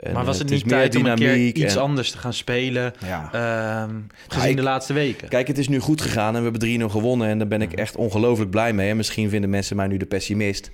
[0.02, 2.32] en Maar was eh, het niet tijd om een keer iets en- anders te gaan
[2.32, 2.92] spelen?
[3.06, 3.28] Ja.
[3.32, 3.94] ehm,
[4.28, 5.28] gezien ik- de laatste weken.
[5.28, 7.28] Kijk, het is nu goed gegaan en we hebben 3-0 gewonnen.
[7.28, 8.90] En daar ben ik echt ongelooflijk blij mee.
[8.90, 10.70] En misschien vinden mensen mij nu de pessimist.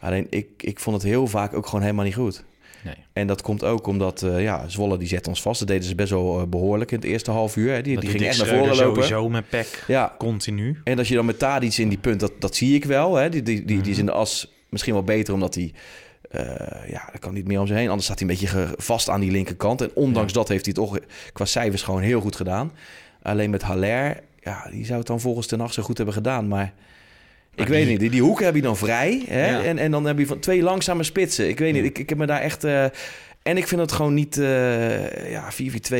[0.00, 2.44] Alleen ik, ik vond het heel vaak ook gewoon helemaal niet goed.
[2.84, 2.94] Nee.
[3.12, 5.58] En dat komt ook omdat eh, ja, Zwolle die zet ons vast.
[5.58, 7.72] Dat deden ze best wel eh, behoorlijk in het eerste half uur.
[7.72, 7.82] Hè.
[7.82, 9.02] Die, Dat die ging echt naar voren Schreuder lopen.
[9.02, 9.84] Sowieso met Peck.
[9.86, 10.14] Ja.
[10.18, 10.80] Continu.
[10.84, 13.14] En als je dan met Tadic in die punt, dat, dat zie ik wel.
[13.14, 13.28] Hè.
[13.28, 15.72] Die, die, die, die is in de as misschien wel beter omdat hij...
[16.32, 17.88] eh, ja, dat kan niet meer om zich heen.
[17.88, 19.80] Anders staat hij een beetje vast aan die linkerkant.
[19.80, 20.98] En ondanks dat heeft hij het toch
[21.32, 22.72] qua cijfers gewoon heel goed gedaan.
[23.22, 26.48] Alleen met Haller, ja, die zou het dan volgens de nacht zo goed hebben gedaan.
[26.48, 26.72] Maar
[27.54, 29.22] ik Maar weet die- niet, die, die hoeken heb je dan vrij.
[29.28, 29.50] Hè?
[29.50, 29.62] Ja.
[29.62, 31.48] En, en dan heb je van twee langzame spitsen.
[31.48, 32.64] Ik weet niet, ik, ik heb me daar echt...
[32.64, 32.84] eh,
[33.42, 34.38] en ik vind het gewoon niet...
[34.38, 35.54] eh, ja, 4-4-2,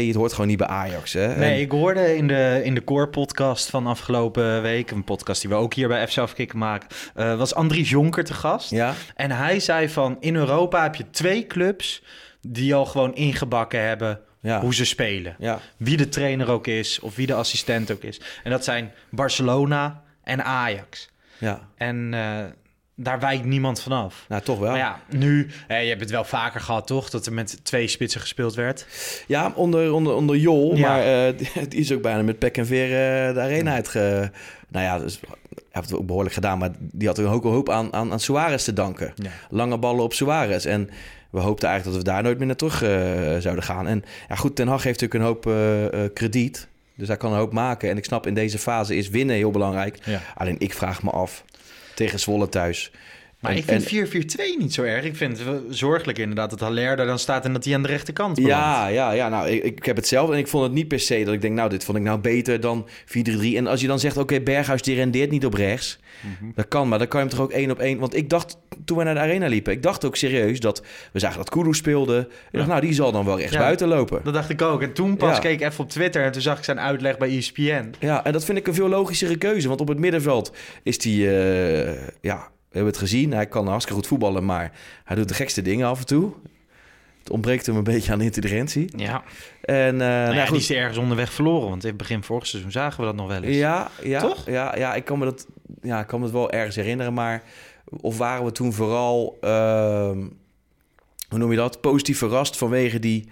[0.06, 1.12] het hoort gewoon niet bij Ajax.
[1.12, 1.36] Hè?
[1.36, 4.90] Nee, En- ik hoorde in de, in de Core-podcast van afgelopen week...
[4.90, 6.88] een podcast die we ook hier bij FC Afkikken maken...
[7.14, 8.70] eh, was Andries Jonker te gast.
[8.70, 10.16] ja, En hij zei van...
[10.20, 12.02] in Europa heb je twee clubs...
[12.40, 15.36] die al gewoon ingebakken hebben ja, hoe ze spelen.
[15.38, 18.20] ja, Wie de trainer ook is of wie de assistent ook is.
[18.44, 21.08] En dat zijn Barcelona en Ajax.
[21.38, 21.60] ja.
[21.76, 22.44] En eh,
[22.94, 24.24] daar wijkt niemand vanaf.
[24.28, 24.70] Nou, toch wel.
[24.70, 25.48] Maar ja, nu...
[25.66, 27.10] Hè, je hebt het wel vaker gehad, toch?
[27.10, 28.86] Dat er met twee spitsen gespeeld werd.
[29.26, 30.76] Ja, onder, onder, onder Jol.
[30.76, 30.88] Ja.
[30.88, 34.30] Maar eh, die, die is ook bijna met pek en veer eh, de arena uitge...
[34.68, 35.20] Nou ja, dus,
[35.70, 36.58] heeft het ook behoorlijk gedaan.
[36.58, 39.12] Maar die had ook een hoop aan, aan, aan Suarez te danken.
[39.16, 39.30] Ja.
[39.50, 40.64] Lange ballen op Suarez.
[40.64, 40.90] En
[41.30, 42.90] we hoopten eigenlijk dat we daar nooit meer naar terug eh,
[43.38, 43.86] zouden gaan.
[43.86, 46.68] En ja, goed, Ten Hag heeft natuurlijk een hoop eh, eh, krediet.
[46.94, 47.90] Dus hij kan een hoop maken.
[47.90, 49.98] En ik snap, in deze fase is winnen heel belangrijk.
[50.04, 50.20] Ja.
[50.34, 51.44] Alleen ik vraag me af,
[52.02, 52.90] tegen Zwolle thuis...
[53.42, 55.04] Maar En- ik vind en- 4-4-2 niet zo erg.
[55.04, 57.88] Ik vind het zorgelijk inderdaad dat Haller daar dan staat en dat hij aan de
[57.88, 58.54] rechterkant belandt.
[58.56, 59.28] Ja, ja, ja.
[59.28, 61.40] Nou, ik, ik heb het zelf en ik vond het niet per se dat ik
[61.40, 63.56] denk, nou, dit vond ik nou beter dan 4-3-3.
[63.56, 65.98] En als je dan zegt, oké, Berghuis die rendeert niet op rechts,
[66.54, 67.98] dat kan, maar dan kan je hem toch ook één op één.
[67.98, 71.18] Want ik dacht toen we naar de arena liepen, ik dacht ook serieus dat we
[71.18, 72.18] zagen dat Kulu speelde.
[72.28, 72.28] Ik
[72.58, 73.58] dacht, nou, die zal dan wel rechts Ja.
[73.60, 74.20] buiten lopen.
[74.24, 74.82] Dat dacht ik ook.
[74.82, 75.40] En toen pas Ja.
[75.42, 77.90] keek ik even op Twitter en toen zag ik zijn uitleg bij ESPN.
[78.00, 79.68] Ja, en dat vind ik een veel logischere keuze.
[79.68, 80.52] Want op het middenveld
[80.82, 83.32] is die, eh, ja, hebben het gezien.
[83.32, 84.72] Hij kan hartstikke goed voetballen, maar
[85.04, 86.32] hij doet de gekste dingen af en toe.
[87.18, 88.90] Het ontbreekt hem een beetje aan intelligentie.
[88.96, 89.22] Ja,
[89.62, 90.50] En, eh, nou nou ja, goed.
[90.50, 91.68] die is ergens onderweg verloren.
[91.68, 93.56] Want in het begin vorig seizoen zagen we dat nog wel eens.
[93.56, 94.46] Ja, ja, Toch?
[94.46, 95.46] Ja, ja, ik kan me dat,
[95.82, 97.42] ja, ik kan me het wel ergens herinneren, maar
[98.00, 100.18] of waren we toen vooral, ehm,
[101.28, 103.28] hoe noem je dat, positief verrast vanwege die,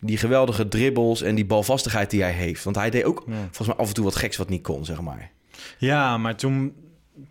[0.00, 2.64] die geweldige dribbles en die balvastigheid die hij heeft.
[2.64, 3.34] Want hij deed ook Ja.
[3.34, 5.30] volgens mij af en toe wat geks wat niet kon, zeg maar.
[5.78, 6.74] Ja, maar toen,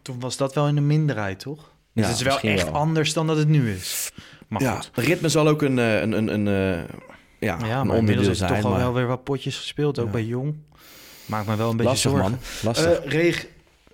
[0.02, 1.72] toen was dat wel in de minderheid, toch?
[1.94, 2.74] Dus Ja, het is wel echt wel.
[2.74, 4.12] anders dan dat het nu is.
[4.48, 4.90] Maar ja, goed.
[4.94, 6.88] ritme zal ook een, eh, een, een, een, eh, ja,
[7.40, 8.62] Ja, een maar onderdeel inmiddels is er zijn.
[8.62, 10.12] toch al maar wel weer wat potjes gespeeld, ook Ja.
[10.12, 10.56] bij Jong.
[11.26, 12.30] Maakt me wel een beetje lastig, zorgen.
[12.32, 12.40] man.
[12.64, 13.00] Lastig.
[13.00, 13.48] Eh Reg,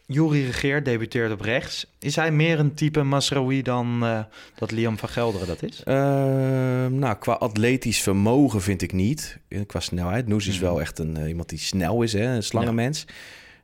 [0.05, 1.85] Juri Regeer debuteert op rechts.
[1.99, 4.19] Is hij meer een type Masraoui dan eh,
[4.55, 5.81] dat Liam van Gelderen dat is?
[5.83, 9.37] Ehm, nou, qua atletisch vermogen vind ik niet.
[9.47, 10.27] En Qua snelheid.
[10.27, 10.63] Noes is Mhm.
[10.63, 12.25] wel echt een, iemand die snel is, hè?
[12.35, 13.05] een slangenmens.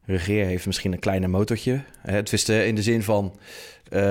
[0.06, 1.82] Regeer heeft misschien een kleiner motortje.
[2.02, 3.36] Het is de, in de zin van...
[3.89, 4.02] eh,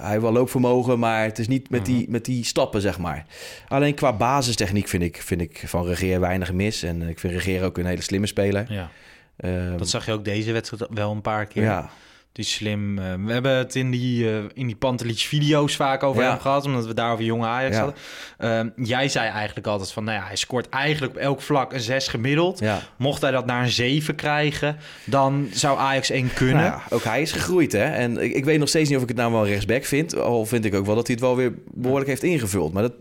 [0.00, 3.26] hij heeft wel loopvermogen, maar het is niet met, die, met die stappen, zeg maar.
[3.68, 6.82] Alleen qua basistechniek vind ik, vind ik van Regeer weinig mis.
[6.82, 8.72] En ik vind Regeer ook een hele slimme speler.
[8.72, 8.90] Ja.
[9.36, 11.62] Ehm, Dat zag je ook deze wedstrijd wel een paar keer.
[11.62, 11.90] ja,
[12.32, 12.98] Die is slim.
[12.98, 16.30] eh, we hebben het in die, eh in die Pantelic video's vaak over Ja.
[16.30, 17.82] hem gehad, omdat we daar over jonge Ajax Ja.
[17.82, 18.00] hadden.
[18.38, 21.80] Ehm, jij zei eigenlijk altijd van, nou ja, hij scoort eigenlijk op elk vlak een
[21.80, 22.58] 6 gemiddeld.
[22.58, 22.80] ja.
[22.98, 26.56] Mocht hij dat naar een 7 krijgen, dan zou Ajax 1 kunnen.
[26.56, 27.84] Nou ja, ook hij is gegroeid, hè.
[27.84, 30.16] En ik, ik weet nog steeds niet of ik het nou wel rechtsback vind.
[30.16, 32.72] Al vind ik ook wel dat hij het wel weer behoorlijk heeft ingevuld.
[32.72, 32.94] Maar dat,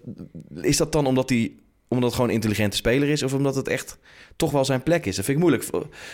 [0.62, 1.52] is dat dan omdat hij
[1.88, 3.24] omdat het gewoon een intelligente speler is...
[3.24, 3.98] of omdat het echt
[4.36, 5.16] toch wel zijn plek is?
[5.16, 5.70] Dat vind ik moeilijk.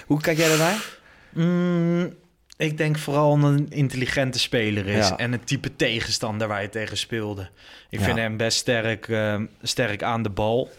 [0.05, 0.97] Hoe kijk jij daarnaar?
[1.33, 2.13] Mm,
[2.57, 5.07] ik denk vooral een intelligente speler is.
[5.07, 5.17] Ja.
[5.17, 7.49] En het type tegenstander waar je tegen speelde.
[7.89, 8.05] Ik Ja.
[8.05, 10.69] vind hem best sterk, eh, sterk aan de bal.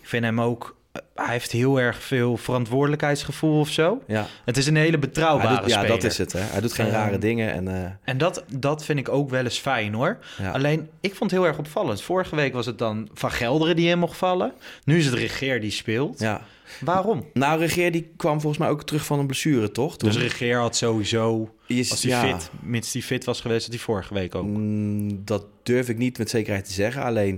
[0.00, 0.76] Ik vind hem ook
[1.14, 4.02] hij heeft heel erg veel verantwoordelijkheidsgevoel of zo.
[4.06, 4.26] Ja.
[4.44, 5.88] Het is een hele betrouwbare doet- ja, speler.
[5.88, 6.32] dat is het.
[6.32, 6.40] Hè?
[6.40, 7.52] Hij doet geen Eh, rare dingen.
[7.52, 10.18] En, eh, En dat, dat vind ik ook wel eens fijn hoor.
[10.38, 10.50] Ja.
[10.50, 12.02] Alleen, ik vond het heel erg opvallend.
[12.02, 14.52] Vorige week was het dan Van Gelderen die in mocht vallen.
[14.84, 16.18] Nu is het Regeer die speelt.
[16.20, 16.40] ja.
[16.80, 17.24] Waarom?
[17.32, 19.96] Nou, Regeer die kwam volgens mij ook terug van een blessure, toch?
[19.96, 22.38] Toen- Dus Regeer had sowieso, Is- als hij ja.
[22.38, 24.44] fit, mits hij fit was geweest, had hij vorige week ook.
[24.46, 27.02] Mm, dat durf ik niet met zekerheid te zeggen.
[27.02, 27.36] Alleen,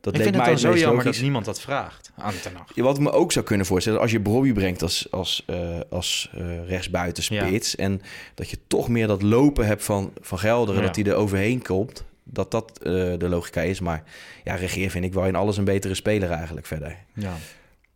[0.00, 1.12] dat ik leek vind mij het dan zo jammer logisch.
[1.14, 2.52] dat niemand dat vraagt aan Ten.
[2.74, 5.80] Ja, Wat ik me ook zou kunnen voorstellen, als je Bobby brengt als, als, eh,
[5.90, 7.76] als eh rechtsbuiten spits...
[7.76, 8.00] en
[8.34, 10.86] dat je toch meer dat lopen hebt van, van Gelderen, Ja.
[10.86, 12.04] dat hij er overheen komt...
[12.24, 13.80] dat dat eh, de logica is.
[13.80, 14.02] Maar
[14.44, 16.96] ja, Regeer vind ik wel in alles een betere speler eigenlijk verder.
[17.14, 17.34] Ja.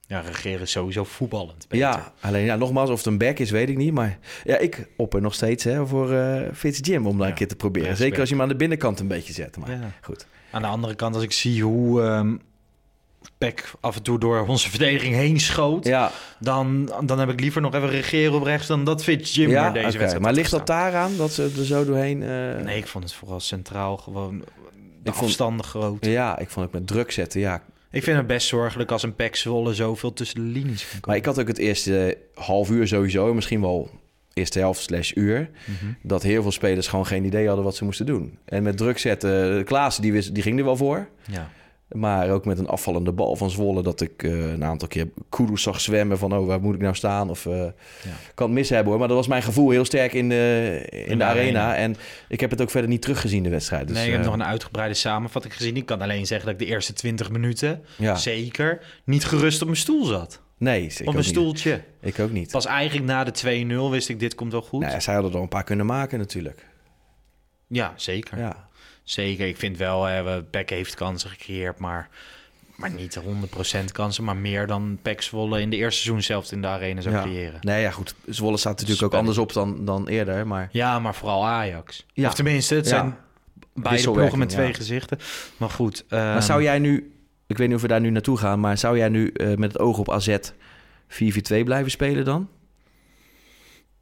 [0.06, 1.66] Ja, Regeer is sowieso voetballend.
[1.68, 1.86] beter.
[1.86, 3.92] Ja, alleen ja, nogmaals, of het een back is, weet ik niet.
[3.92, 7.48] Maar ja, ik opper nog steeds hè, voor eh Fitz Jim om daar een keer
[7.48, 7.88] te proberen.
[7.88, 8.04] Respect.
[8.06, 9.56] Zeker als je hem aan de binnenkant een beetje zet.
[9.56, 9.90] Maar Ja.
[10.02, 10.26] goed.
[10.50, 12.38] Aan de andere kant, als ik zie hoe
[13.38, 15.84] Peck af en toe door onze verdediging heen schoot...
[15.84, 19.50] Ja, Dan, dan heb ik liever nog even regeren op rechts dan dat Fitz Jim
[19.50, 22.22] ja deze wedstrijd Maar ligt dat daaraan dat ze er zo doorheen...
[22.22, 22.28] eh,
[22.64, 26.04] Nee, ik vond het vooral centraal gewoon de Ik vond- groot.
[26.06, 27.62] Ja, ik vond het met druk zetten, ja.
[27.94, 31.16] Ik vind het best zorgelijk als een Pek Zwolle zoveel tussen de linies kan Maar
[31.16, 33.90] ik had ook het eerste half uur sowieso, misschien wel
[34.32, 35.92] eerste helft slash uur, Mhm.
[36.02, 38.38] dat heel veel spelers gewoon geen idee hadden wat ze moesten doen.
[38.44, 41.08] En met druk zetten, Klaassen die, wist, die ging er wel voor.
[41.30, 41.50] Ja.
[41.94, 45.62] Maar ook met een afvallende bal van Zwolle, dat ik eh, een aantal keer Kudus
[45.62, 47.30] zag zwemmen van, oh, waar moet ik nou staan?
[47.30, 47.64] Of eh,
[48.34, 48.98] kan het mis hebben hoor.
[48.98, 51.76] Maar dat was mijn gevoel heel sterk in de, in de, arena.
[51.76, 51.96] En
[52.28, 53.88] ik heb het ook verder niet teruggezien, de wedstrijd.
[53.88, 55.76] Dus, nee, ik heb eh, nog een uitgebreide samenvatting gezien.
[55.76, 58.14] Ik kan alleen zeggen dat ik de eerste 20 minuten Ja.
[58.16, 60.40] zeker niet gerust op mijn stoel zat.
[60.58, 61.24] Nee, ik op niet.
[61.24, 61.80] stoeltje.
[62.00, 62.50] Ik ook niet.
[62.50, 64.80] Pas eigenlijk na de 2-0 wist ik, dit komt wel goed.
[64.80, 66.66] Nou ja, zij hadden er een paar kunnen maken natuurlijk.
[67.66, 68.38] Ja, zeker.
[68.38, 68.68] Ja.
[69.04, 69.46] Zeker.
[69.46, 72.08] Ik vind wel, hè, Peck heeft kansen gecreëerd, maar,
[72.76, 74.24] maar niet 100% kansen.
[74.24, 77.22] Maar meer dan Peck Zwolle in de eerste seizoen zelf in de arena zou ja.
[77.22, 77.58] creëren.
[77.60, 78.14] Nee, ja, goed.
[78.26, 80.46] Zwolle staat natuurlijk ook anders op dan, dan eerder.
[80.46, 82.06] Maar Ja, maar vooral Ajax.
[82.12, 82.28] Ja.
[82.28, 82.90] Of tenminste, het Ja.
[82.90, 83.16] zijn
[83.74, 85.18] beide ploegen met twee gezichten.
[85.56, 86.04] Maar goed.
[86.08, 87.14] Maar ehm, zou jij nu,
[87.46, 89.72] ik weet niet of we daar nu naartoe gaan, maar zou jij nu eh, met
[89.72, 90.36] het oog op AZ
[91.08, 92.48] 4-4-2 blijven spelen dan?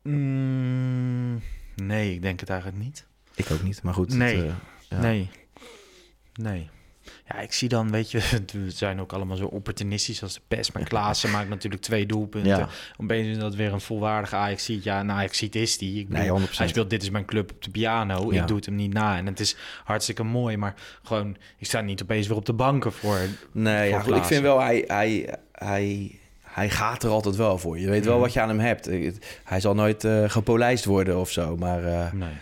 [0.03, 1.43] mm,
[1.77, 3.07] nee, ik denk het eigenlijk niet.
[3.35, 4.09] Ik ook niet, maar goed.
[4.09, 4.51] het, Nee.
[4.93, 5.01] Ja.
[5.01, 5.31] Nee.
[6.35, 6.69] Nee.
[7.29, 8.19] Ja, ik zie dan, weet je,
[8.65, 10.73] we zijn ook allemaal zo opportunistisch als de pest.
[10.73, 12.57] Maar Klaassen maakt natuurlijk twee doelpunten.
[12.57, 12.69] Ja.
[12.97, 14.85] Opeens is dat weer een volwaardige ajax ziet.
[14.85, 16.01] Ja, een ajax ziet is die.
[16.01, 16.51] Ik Nee, bedoel, 100%.
[16.57, 18.33] hij speelt Dit is mijn club op de piano.
[18.33, 18.41] Ja.
[18.41, 19.17] Ik doe het hem niet na.
[19.17, 20.57] En het is hartstikke mooi.
[20.57, 23.19] Maar gewoon, ik sta niet opeens weer op de banken voor.
[23.53, 27.79] Nee, ja, goed, ik vind wel, hij, hij, hij, hij gaat er altijd wel voor.
[27.79, 28.23] Je weet wel Mhm.
[28.23, 28.89] wat je aan hem hebt.
[29.45, 31.57] Hij zal nooit eh, gepolijst worden of zo.
[31.57, 32.33] Maar eh, Nee.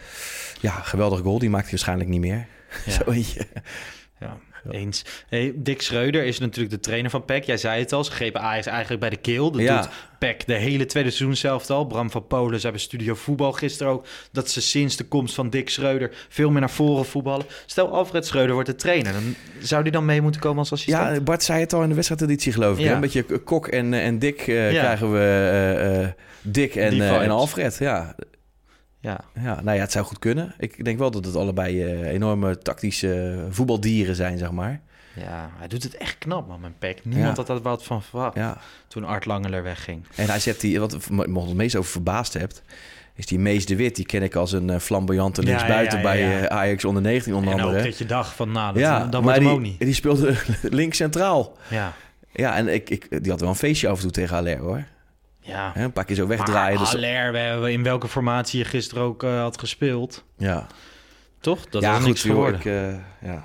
[0.60, 1.38] Ja, geweldig goal.
[1.38, 2.46] Die maakt hij waarschijnlijk niet meer.
[2.86, 2.92] Ja.
[3.04, 3.46] Zo eentje.
[4.20, 4.36] Ja,
[4.70, 5.04] eens.
[5.28, 7.44] Hey, Dick Schreuder is natuurlijk de trainer van PEC.
[7.44, 9.50] Jij zei het al, ze grepen Ajax eigenlijk bij de keel.
[9.50, 9.80] Dat Ja.
[9.80, 11.86] doet PEC de hele tweede seizoen zelf al.
[11.86, 14.06] Bram van Polen, ze hebben Studio Voetbal gisteren ook...
[14.32, 17.46] dat ze sinds de komst van Dick Schreuder veel meer naar voren voetballen.
[17.66, 19.12] Stel, Alfred Schreuder wordt de trainer.
[19.12, 21.14] Dan zou die dan mee moeten komen als assistent?
[21.16, 22.84] Ja, Bart zei het al in de wedstrijdeditie geloof ik.
[22.84, 22.94] Ja.
[22.94, 24.80] Een beetje Kok en, en Dick eh, Ja.
[24.80, 25.18] krijgen we.
[25.18, 26.08] eh, eh,
[26.42, 27.30] Dick en, eh, en.
[27.30, 28.14] Alfred, ja.
[29.00, 29.20] Ja.
[29.42, 29.60] ja.
[29.62, 30.54] Nou ja, het zou goed kunnen.
[30.58, 34.80] Ik denk wel dat het allebei eh, enorme tactische voetbaldieren zijn, zeg maar.
[35.14, 37.04] ja, hij doet het echt knap, man, met PEC.
[37.04, 37.36] Niemand Ja.
[37.36, 38.58] had daar wat van verwacht Ja.
[38.88, 40.04] toen Art Langeler wegging.
[40.16, 42.62] En hij zet die, wat me het meest over verbaasd hebt,
[43.14, 43.96] is die Mees de Wit.
[43.96, 47.52] Die ken ik als een eh, flamboyante Ja, linksbuiten bij eh, Ajax onder 19 onder
[47.52, 47.84] En ook andere.
[47.84, 49.78] dat je dacht van, nou, dat, ja, dat wordt hem die, ook niet.
[49.80, 51.56] die speelde links centraal.
[51.70, 51.92] Ja,
[52.32, 54.84] Ja, en ik, ik, die had wel een feestje af en toe tegen Haller, hoor.
[55.50, 55.70] Ja.
[55.74, 56.74] Hè, een paar keer zo wegdraaien.
[56.80, 60.24] Maar Dus, Haller, hebben in welke formatie je gisteren ook eh, had gespeeld...
[60.36, 60.66] ja,
[61.40, 61.66] Toch?
[61.66, 62.60] Dat ja was goed, niks geworden.
[62.60, 63.44] ik, eh, ja.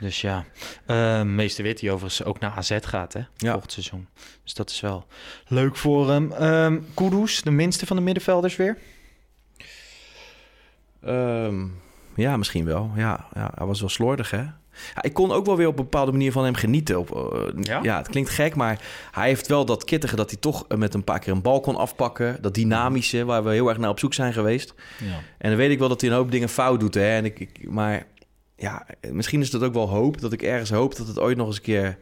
[0.00, 0.44] Dus ja,
[0.86, 3.20] Eh, meester Wit die overigens ook naar AZ gaat, hè?
[3.36, 3.50] Ja.
[3.50, 4.06] Volgend seizoen.
[4.44, 5.06] Dus dat is wel
[5.46, 6.32] leuk voor hem.
[6.32, 8.78] Ehm Kudus, de minste van de middenvelders weer.
[11.02, 11.66] Ehm,
[12.14, 12.90] ja, misschien wel.
[12.96, 14.44] Ja, ja, hij was wel slordig, hè?
[14.94, 16.98] Ja, ik kon ook wel weer op een bepaalde manier van hem genieten.
[16.98, 17.80] Op, eh, Ja?
[17.82, 17.96] ja?
[17.96, 20.16] het klinkt gek, maar hij heeft wel dat kittige...
[20.16, 22.38] dat hij toch eh, met een paar keer een bal kon afpakken.
[22.40, 24.74] Dat dynamische, waar we heel erg naar op zoek zijn geweest.
[25.04, 25.18] Ja.
[25.38, 27.16] En dan weet ik wel dat hij een hoop dingen fout doet, hè?
[27.16, 28.06] En ik, ik, maar
[28.56, 30.20] ja, misschien is dat ook wel hoop.
[30.20, 31.98] Dat ik ergens hoop dat het ooit nog eens een keer...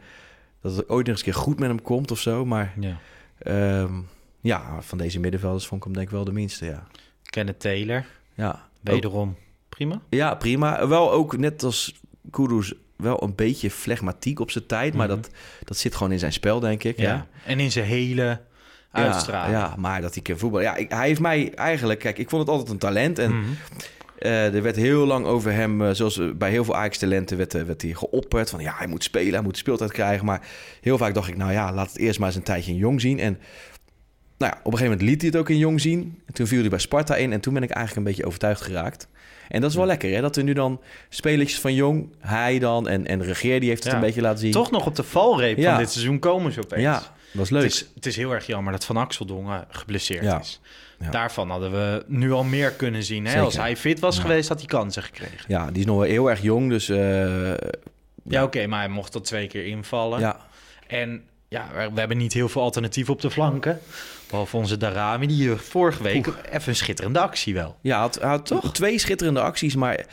[0.63, 2.45] dat het ooit nog eens een keer goed met hem komt of zo.
[2.45, 2.99] Maar ja.
[3.39, 3.93] ehm,
[4.41, 6.87] ja, van deze middenvelders vond ik hem denk ik wel de minste, ja.
[7.23, 8.05] Kenneth Taylor,
[8.35, 9.37] Ja, wederom
[9.75, 10.01] prima.
[10.09, 10.89] Ja, prima.
[10.89, 11.95] Wel ook net als
[12.35, 14.95] Kudus wel een beetje flegmatiek op zijn tijd.
[14.95, 15.17] Maar Mhm.
[15.17, 15.31] dat,
[15.65, 16.97] dat zit gewoon in zijn spel, denk ik.
[16.99, 17.13] Ja.
[17.13, 17.27] Ja.
[17.47, 18.41] En in zijn hele
[18.91, 19.53] uitstraling.
[19.57, 20.67] Ja, ja, maar dat hij kan voetballen.
[20.67, 21.99] Ja, ik- hij heeft mij eigenlijk...
[22.01, 23.19] Kijk, ik vond het altijd een talent.
[23.19, 23.49] En Mhm.
[24.19, 27.63] Eh, er werd heel lang over hem, eh, zoals bij heel veel Ajax-talenten, werd, eh,
[27.63, 28.51] werd hij geopperd.
[28.51, 30.25] Van ja, hij moet spelen, hij moet speeltijd krijgen.
[30.27, 30.47] Maar
[30.81, 33.19] heel vaak dacht ik, nou ja, laat het eerst maar eens een tijdje jong zien.
[33.19, 33.39] En
[34.39, 36.23] nou ja, op een gegeven moment liet hij het ook in jong zien.
[36.27, 38.61] En toen viel hij bij Sparta in en toen ben ik eigenlijk een beetje overtuigd
[38.63, 39.09] geraakt.
[39.49, 40.21] En dat is wel lekker, hè?
[40.21, 43.93] Dat er nu dan spelertjes van jong, hij dan en, en Regeer, die heeft het
[43.93, 43.99] Ja.
[43.99, 44.53] een beetje laten zien.
[44.53, 45.71] Toch nog op de valreep Ja.
[45.71, 46.83] van dit seizoen komen ze opeens.
[46.83, 47.63] Ja, dat is leuk.
[47.63, 50.61] Het is, het is heel erg jammer dat Van Axeldongen geblesseerd is.
[50.99, 51.11] Ja.
[51.11, 53.27] Daarvan hadden we nu al meer kunnen zien.
[53.27, 53.41] Hè?
[53.41, 55.45] Als hij fit was geweest, had hij kansen gekregen.
[55.49, 57.55] Ja, die is nog wel heel erg jong, dus eh,
[58.29, 60.21] Ja, oké, maar hij mocht tot twee keer invallen.
[60.21, 60.37] ja.
[60.87, 61.23] En
[61.55, 63.79] ja, we, we hebben niet heel veel alternatief op de flanken.
[64.29, 67.77] Behalve onze Darami, die eh, vorige week even een schitterende actie wel.
[67.81, 70.07] Ja, had, had toch twee schitterende acties, maar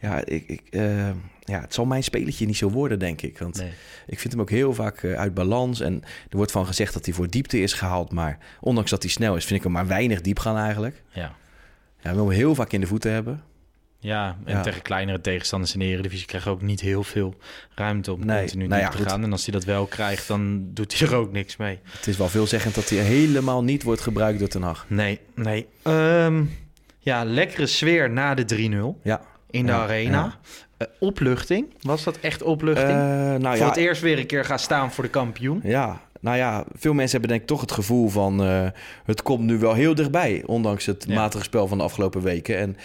[0.00, 1.08] ja, ik, ik, eh,
[1.40, 3.38] ja, het zal mijn spelletje niet zo worden, denk ik.
[3.38, 3.72] Want Nee.
[4.06, 5.80] ik vind hem ook heel vaak eh, uit balans.
[5.80, 9.10] En er wordt van gezegd dat hij voor diepte is gehaald, maar ondanks dat hij
[9.10, 11.02] snel is, vind ik hem maar weinig diep gaan eigenlijk.
[11.10, 11.34] Ja.
[12.00, 13.42] Ja, wil hem heel vaak in de voeten hebben.
[13.98, 14.62] Ja, en Ja.
[14.62, 17.34] tegen kleinere tegenstanders in de Eredivisie krijgen ook niet heel veel
[17.74, 19.06] ruimte om Nee, continu nou ja, te goed.
[19.06, 19.22] gaan.
[19.22, 21.78] En als hij dat wel krijgt, dan doet hij er ook niks mee.
[21.82, 24.84] Het is wel veelzeggend dat hij helemaal niet wordt gebruikt door Ten Hag.
[24.88, 25.66] Nee, nee.
[25.82, 26.42] Ehm,
[26.98, 29.20] ja, lekkere sfeer na de 3-0 Ja.
[29.50, 30.38] in de Ja, arena.
[30.76, 32.88] Eh, opluchting, was dat echt opluchting?
[32.90, 35.60] Eh, nou voor ja, het eerst weer een keer gaan staan voor de kampioen.
[35.64, 38.42] Ja, nou ja, veel mensen hebben denk ik toch het gevoel van...
[38.42, 38.66] eh,
[39.04, 42.58] het komt nu wel heel dichtbij, ondanks het matige spel van de afgelopen weken.
[42.58, 42.76] En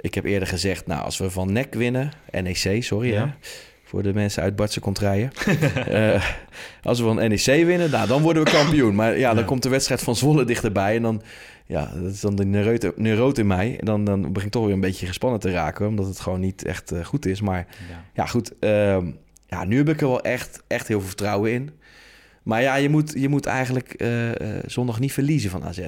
[0.00, 2.10] ik heb eerder gezegd, nou, als we van NEC winnen...
[2.42, 3.20] NEC, sorry Ja.
[3.26, 3.48] hè,
[3.84, 5.30] voor de mensen uit Bartse contraien.
[5.88, 6.24] Eh,
[6.82, 8.94] als we van NEC winnen, nou, dan worden we kampioen.
[8.94, 9.44] Maar ja, dan Ja.
[9.48, 10.96] komt de wedstrijd van Zwolle dichterbij...
[10.96, 11.22] en dan,
[11.66, 12.44] ja, dat is dan de
[12.96, 13.76] neurot, in mij.
[13.80, 15.86] En dan, dan begin ik toch weer een beetje gespannen te raken...
[15.86, 17.40] omdat het gewoon niet echt eh, goed is.
[17.40, 18.04] Maar Ja.
[18.14, 18.52] ja, goed.
[18.58, 19.10] ehm,
[19.46, 21.70] ja, nu heb ik er wel echt, echt heel veel vertrouwen in.
[22.46, 25.80] Maar ja, je moet, je moet eigenlijk eh, eh, zondag niet verliezen van AZ.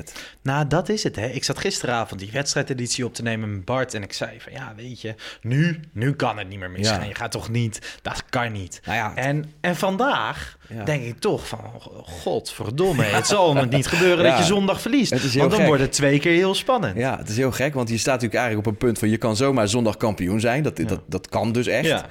[0.43, 1.17] Nou, dat is het.
[1.17, 1.27] Hè.
[1.27, 3.95] Ik zat gisteravond die wedstrijdeditie op te nemen met Bart.
[3.95, 7.01] En ik zei van, ja, weet je, nu, nu kan het niet meer misgaan.
[7.01, 7.09] Ja.
[7.09, 8.81] Je gaat toch niet, dat kan niet.
[8.85, 10.85] Nou ja, En, en vandaag Ja.
[10.85, 11.61] denk ik toch van,
[12.05, 15.11] godverdomme, het zal me niet gebeuren dat je zondag verliest.
[15.11, 15.67] Want dan gek.
[15.67, 16.97] wordt het twee keer heel spannend.
[16.97, 19.09] ja, het is heel gek, want je staat natuurlijk eigenlijk op een punt van...
[19.09, 20.63] je kan zomaar zondag kampioen zijn.
[20.63, 22.05] Dat, dat, dat kan dus echt.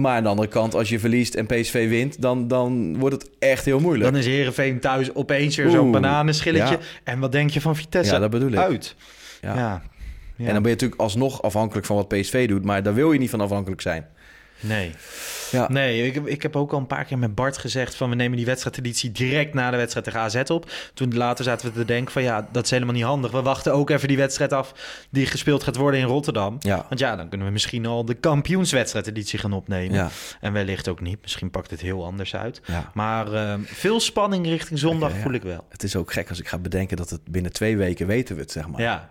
[0.00, 2.22] Maar aan de andere kant, als je verliest en PSV wint...
[2.22, 4.10] dan, dan wordt het echt heel moeilijk.
[4.10, 6.74] Dan is Heerenveen thuis opeens weer zo'n bananenschilletje.
[6.74, 6.86] ja.
[7.04, 8.12] En wat denk je van Vitesse?
[8.12, 8.58] Ja, dat bedoel ik.
[8.58, 8.94] Uit.
[9.40, 9.54] Ja.
[9.56, 9.82] Ja.
[10.36, 12.64] En dan ben je natuurlijk alsnog afhankelijk van wat PSV doet...
[12.64, 14.06] maar daar wil je niet van afhankelijk zijn.
[14.60, 14.90] Nee.
[15.52, 15.68] Ja.
[15.70, 18.14] Nee, ik, heb- ik heb ook al een paar keer met Bart gezegd van we
[18.16, 20.70] nemen die wedstrijdeditie direct na de wedstrijd tegen AZ op.
[20.94, 23.30] Toen later zaten we te denken van ja, dat is helemaal niet handig.
[23.30, 24.72] We wachten ook even die wedstrijd af
[25.10, 26.56] die gespeeld gaat worden in Rotterdam.
[26.60, 26.86] Ja.
[26.88, 29.94] Want ja, dan kunnen we misschien al de kampioenswedstrijdeditie gaan opnemen.
[29.96, 30.08] Ja.
[30.40, 31.18] En wellicht ook niet.
[31.22, 32.60] Misschien pakt het heel anders uit.
[32.64, 32.90] Ja.
[32.94, 35.64] Maar eh, veel spanning richting zondag voel ik wel.
[35.68, 38.40] Het is ook gek als ik ga bedenken dat het binnen twee weken weten we
[38.40, 38.80] het, zeg maar.
[38.80, 39.10] Ja,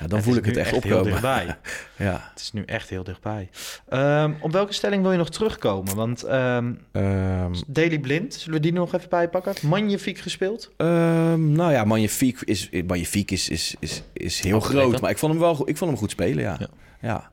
[0.00, 1.10] Ja, dan Het voel ik het echt, echt heel opkomen.
[1.10, 1.56] dichtbij.
[2.06, 2.28] ja.
[2.30, 3.48] het is nu echt heel dichtbij.
[3.88, 5.94] Ehm, op welke stelling wil je nog terugkomen?
[5.96, 9.54] Want ehm Ehm, Daily Blind, zullen we die nog even bijpakken?
[9.68, 10.70] Magnifiek gespeeld.
[10.76, 15.00] Nou ja, Magnifiek is, Magnifiek is, is, is, is heel groot.
[15.00, 16.58] Maar ik vond hem wel goed, ik vond hem goed spelen, ja.
[17.00, 17.30] Ja.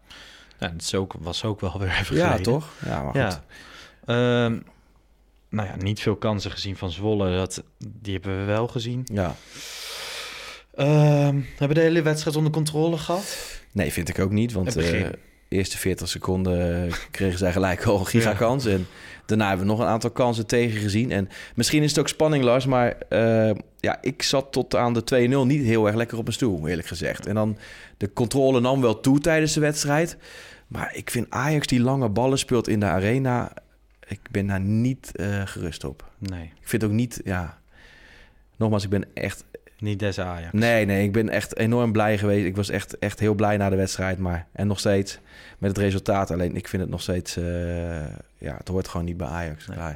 [0.59, 2.43] Ja, dat is ook, was ook wel weer even ja, geleden.
[2.43, 2.69] toch?
[2.85, 3.41] Ja, maar goed.
[4.05, 4.49] Ja.
[5.49, 7.37] Nou ja, niet veel kansen gezien van Zwolle.
[7.37, 9.01] Dat, die hebben we wel gezien.
[9.13, 9.35] Ja.
[10.77, 13.37] Ehm, hebben we de hele wedstrijd onder controle gehad?
[13.71, 14.53] Nee, vind ik ook niet.
[14.53, 15.17] Want Het de
[15.47, 18.65] eerste 40 seconden kregen zij gelijk al een gigakans.
[18.65, 18.87] En
[19.25, 21.11] daarna hebben we nog een aantal kansen tegen gezien.
[21.11, 22.65] En misschien is het ook spanning, Lars.
[22.65, 26.35] Maar eh, ja, ik zat tot aan de 2-0 niet heel erg lekker op mijn
[26.35, 27.25] stoel, eerlijk gezegd.
[27.25, 27.57] En dan
[27.97, 30.17] de controle nam wel toe tijdens de wedstrijd.
[30.67, 33.51] Maar ik vind Ajax die lange ballen speelt in de arena...
[34.07, 36.09] Ik ben daar niet eh, gerust op.
[36.17, 37.57] Nee, Ik vind ook niet, ja...
[38.57, 39.43] Nogmaals, ik ben echt...
[39.79, 40.53] niet des Ajax.
[40.53, 42.45] Nee, nee, ik ben echt enorm blij geweest.
[42.45, 44.17] Ik was echt, echt heel blij na de wedstrijd.
[44.17, 45.19] Maar, en nog steeds
[45.57, 46.31] met het resultaat.
[46.31, 47.37] Alleen ik vind het nog steeds...
[47.37, 47.99] eh,
[48.37, 49.67] ja, het hoort gewoon niet bij Ajax.
[49.67, 49.95] Nee.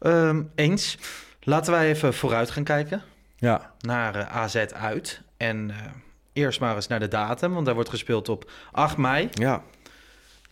[0.00, 0.98] Ehm, eens.
[1.42, 3.02] Laten wij even vooruit gaan kijken
[3.36, 5.20] Ja, naar eh, AZ uit.
[5.36, 5.76] En eh,
[6.32, 9.28] eerst maar eens naar de datum, want daar wordt gespeeld op 8 mei.
[9.32, 9.62] ja.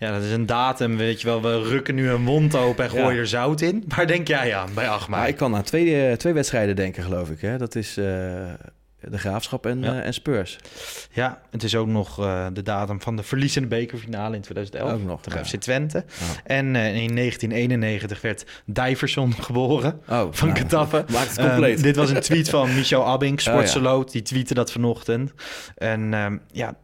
[0.05, 1.43] Ja, dat is een datum, weet je wel.
[1.43, 3.21] We rukken nu een mond open en gooien Ja.
[3.21, 3.85] er zout in.
[3.89, 5.21] Waar denk jij aan bij 8 mei?
[5.21, 7.41] Maar ik kan aan twee, eh, twee wedstrijden denken, geloof ik.
[7.41, 7.59] Hè?
[7.59, 8.05] Dat is eh,
[9.01, 9.93] de Graafschap en, Ja.
[10.01, 10.59] eh, en Spurs.
[11.13, 12.15] Ja, het is ook nog
[12.53, 14.93] de datum van de verliezende bekerfinale in 2011.
[14.93, 15.45] Ook nog, tegen ja.
[15.45, 16.05] FC Twente.
[16.45, 20.01] En in 1991 werd Diverson geboren.
[20.09, 20.87] Oh, Van nou.
[21.13, 21.83] Maakt het compleet.
[21.83, 23.45] dit was een tweet van Michel Abink, Oh.
[23.45, 24.13] Sportseloot.
[24.13, 25.33] Die tweette dat vanochtend.
[25.77, 26.75] En ehm, ja,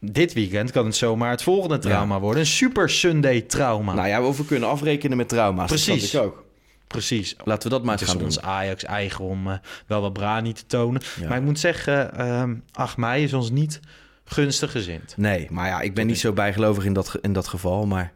[0.00, 2.40] dit weekend kan het zomaar het volgende trauma worden.
[2.40, 3.94] Een Super Sunday trauma.
[3.94, 5.66] Nou ja, we kunnen afrekenen met trauma's.
[5.68, 6.10] Precies.
[6.10, 6.44] Dat ook.
[6.86, 7.36] Precies.
[7.44, 8.40] Laten we dat maar Het eens is gaan ons.
[8.40, 11.02] Ajax eigen om eh, wel wat brani te tonen.
[11.20, 11.28] Ja.
[11.28, 13.80] Maar ik moet zeggen, ehm 8 mei is ons niet
[14.24, 15.14] gunstig gezind.
[15.16, 17.86] Nee, maar ja, ik ben niet zo bijgelovig in dat, in dat geval.
[17.86, 18.12] Maar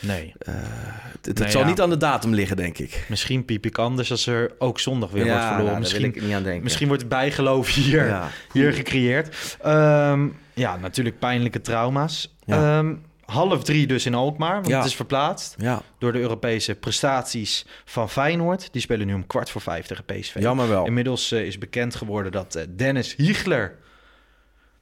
[0.00, 0.32] Nee.
[0.44, 1.66] het, het Nee, zal ja.
[1.66, 3.04] niet aan de datum liggen, denk ik.
[3.08, 5.64] Misschien piep ik anders als er ook zondag weer Ja, wordt verloren.
[5.64, 6.62] nou, wil misschien, ik niet aan denken.
[6.62, 8.20] misschien wordt het bijgeloof hier,
[8.52, 9.56] hier gecreëerd.
[9.62, 10.28] Ehm,
[10.60, 12.34] ja, natuurlijk pijnlijke trauma's.
[12.44, 12.78] Ja.
[12.78, 12.94] Ehm,
[13.24, 14.76] half drie dus in Alkmaar, want Ja.
[14.76, 18.72] het is verplaatst Ja, door de Europese prestaties van Feyenoord.
[18.72, 20.36] Die spelen nu om kwart voor vijf tegen PSV.
[20.38, 20.86] jammer wel.
[20.86, 23.76] Inmiddels eh, is bekend geworden dat eh, Dennis Hiegler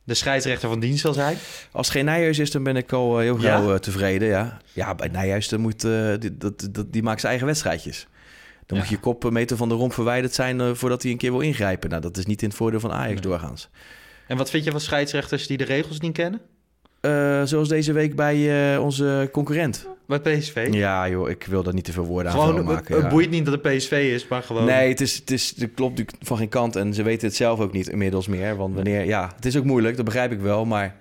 [0.04, 1.36] de scheidsrechter van dienst zal zijn.
[1.72, 4.28] Als het geen Nijhuis is, dan ben ik al eh, heel gauw tevreden.
[4.28, 8.06] Ja, ja bij Nijhuis dan moet, die, dat, dat, die maakt zijn eigen wedstrijdjes.
[8.66, 11.40] Dan moet je kop meter van de romp verwijderd zijn voordat hij een keer wil
[11.40, 11.90] ingrijpen.
[11.90, 13.68] Nou, dat is niet in het voordeel van Ajax doorgaans.
[14.28, 16.40] En wat vind je van scheidsrechters die de regels niet kennen?
[17.00, 19.86] Eh, zoals deze week bij eh, onze concurrent.
[20.06, 20.68] Bij PSV?
[20.70, 22.94] Ja, joh, ik wil daar niet te veel woorden aan Gewoon, het, maken.
[22.94, 23.10] het ja.
[23.10, 24.64] boeit niet dat het PSV is, maar gewoon...
[24.64, 26.76] Nee, het, is, het, is, het klopt natuurlijk van geen kant.
[26.76, 28.56] En ze weten het zelf ook niet inmiddels meer.
[28.56, 30.64] Want wanneer, ja, het is ook moeilijk, dat begrijp ik wel.
[30.64, 30.96] Maar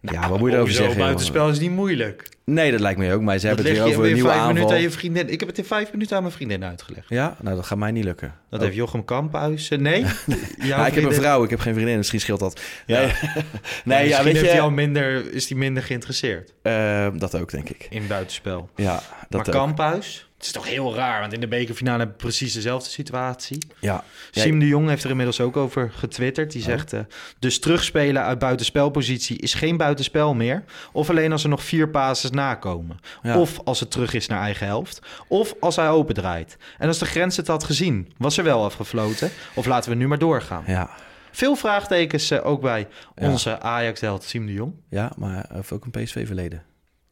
[0.00, 0.98] ja, wat moet je erover zeggen?
[0.98, 2.28] Buitenspel is niet moeilijk.
[2.44, 3.20] Nee, dat lijkt me ook.
[3.22, 4.76] Maar ze Dat hebben het weer over een nieuwe vijf minuten aanval.
[4.76, 5.28] aan je vriendin.
[5.32, 7.08] Ik heb het in vijf minuten aan mijn vriendin uitgelegd.
[7.08, 8.34] Ja, nou dat gaat mij niet lukken.
[8.50, 8.64] Dat Oh.
[8.64, 9.68] heeft Jochem Kamphuis.
[9.68, 10.04] Nee?
[10.58, 12.60] Ja, ik heb een vrouw, ik heb geen vriendin, misschien scheelt dat.
[12.86, 12.98] Ja.
[13.00, 13.14] Nee, Nee,
[13.84, 14.50] nee ja, misschien weet heeft je...
[14.50, 17.86] hij al minder, is hij minder geïnteresseerd eh, dat ook, denk ik.
[17.90, 18.68] in buitenspel.
[18.76, 19.54] Ja, maar dat ook.
[19.54, 20.27] Kamphuis?
[20.38, 23.58] Het is toch heel raar, want in de bekerfinale hebben we precies dezelfde situatie.
[23.78, 24.04] Ja.
[24.30, 26.52] Ja, Siem de Jong heeft er inmiddels ook over getwitterd.
[26.52, 27.00] Die zegt, eh,
[27.38, 30.64] dus terugspelen uit buitenspelpositie is geen buitenspel meer.
[30.92, 32.98] Of alleen als er nog vier passes nakomen.
[33.22, 33.38] Ja.
[33.40, 35.00] Of als het terug is naar eigen helft.
[35.28, 36.56] Of als hij opendraait.
[36.78, 39.30] En als de grens het had gezien, was er wel afgefloten.
[39.54, 40.62] Of laten we nu maar doorgaan.
[40.66, 40.90] ja,
[41.30, 43.28] Veel vraagtekens eh, ook bij Ja.
[43.30, 44.72] onze Ajax-held Siem de Jong.
[44.88, 46.62] ja, maar hij heeft ook een PSV-verleden.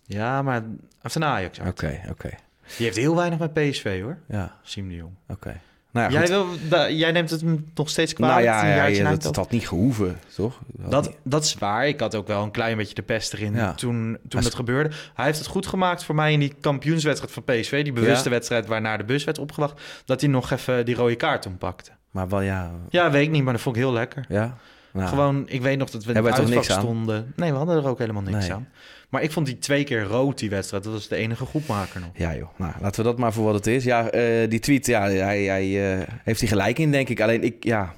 [0.06, 0.64] Ja, maar hij
[1.02, 2.30] heeft een ajax Oké, oké.
[2.76, 5.12] Die heeft heel weinig met PSV hoor, Ja, Siem de Jong.
[5.28, 5.60] oké.
[5.90, 8.46] Nou ja, jij, wil, da- jij neemt het hem nog steeds kwalijk.
[8.46, 10.58] nou ja, ja, dat, dat had niet gehoeven, toch?
[10.66, 11.88] Dat, niet- dat is waar.
[11.88, 14.90] Ik had ook wel een klein beetje de pest erin toen, toen het gebeurde.
[15.14, 17.82] Hij heeft het goed gemaakt voor mij in die kampioenswedstrijd van PSV.
[17.84, 19.80] Die bewuste wedstrijd waarna de bus werd opgewacht.
[20.04, 21.90] Dat hij nog even die rode kaart toen pakte.
[22.10, 22.70] Maar wel, ja...
[22.90, 24.24] Ja, weet ik niet, maar dat vond ik heel lekker.
[24.28, 24.56] Ja?
[24.97, 27.32] Nou, Gewoon, ik weet nog dat we in het uitvak stonden.
[27.36, 28.53] Nee, we hadden er ook helemaal niks Nee.
[28.53, 28.68] aan.
[29.09, 30.84] Maar ik vond die twee keer rood, die wedstrijd.
[30.84, 32.11] Dat was de enige groepmaker nog.
[32.14, 33.84] Ja joh, nou, laten we dat maar voor wat het is.
[33.84, 37.20] Ja, eh, die tweet, ja, hij, hij eh, heeft hij gelijk in, denk ik.
[37.20, 37.94] Alleen ik, ja,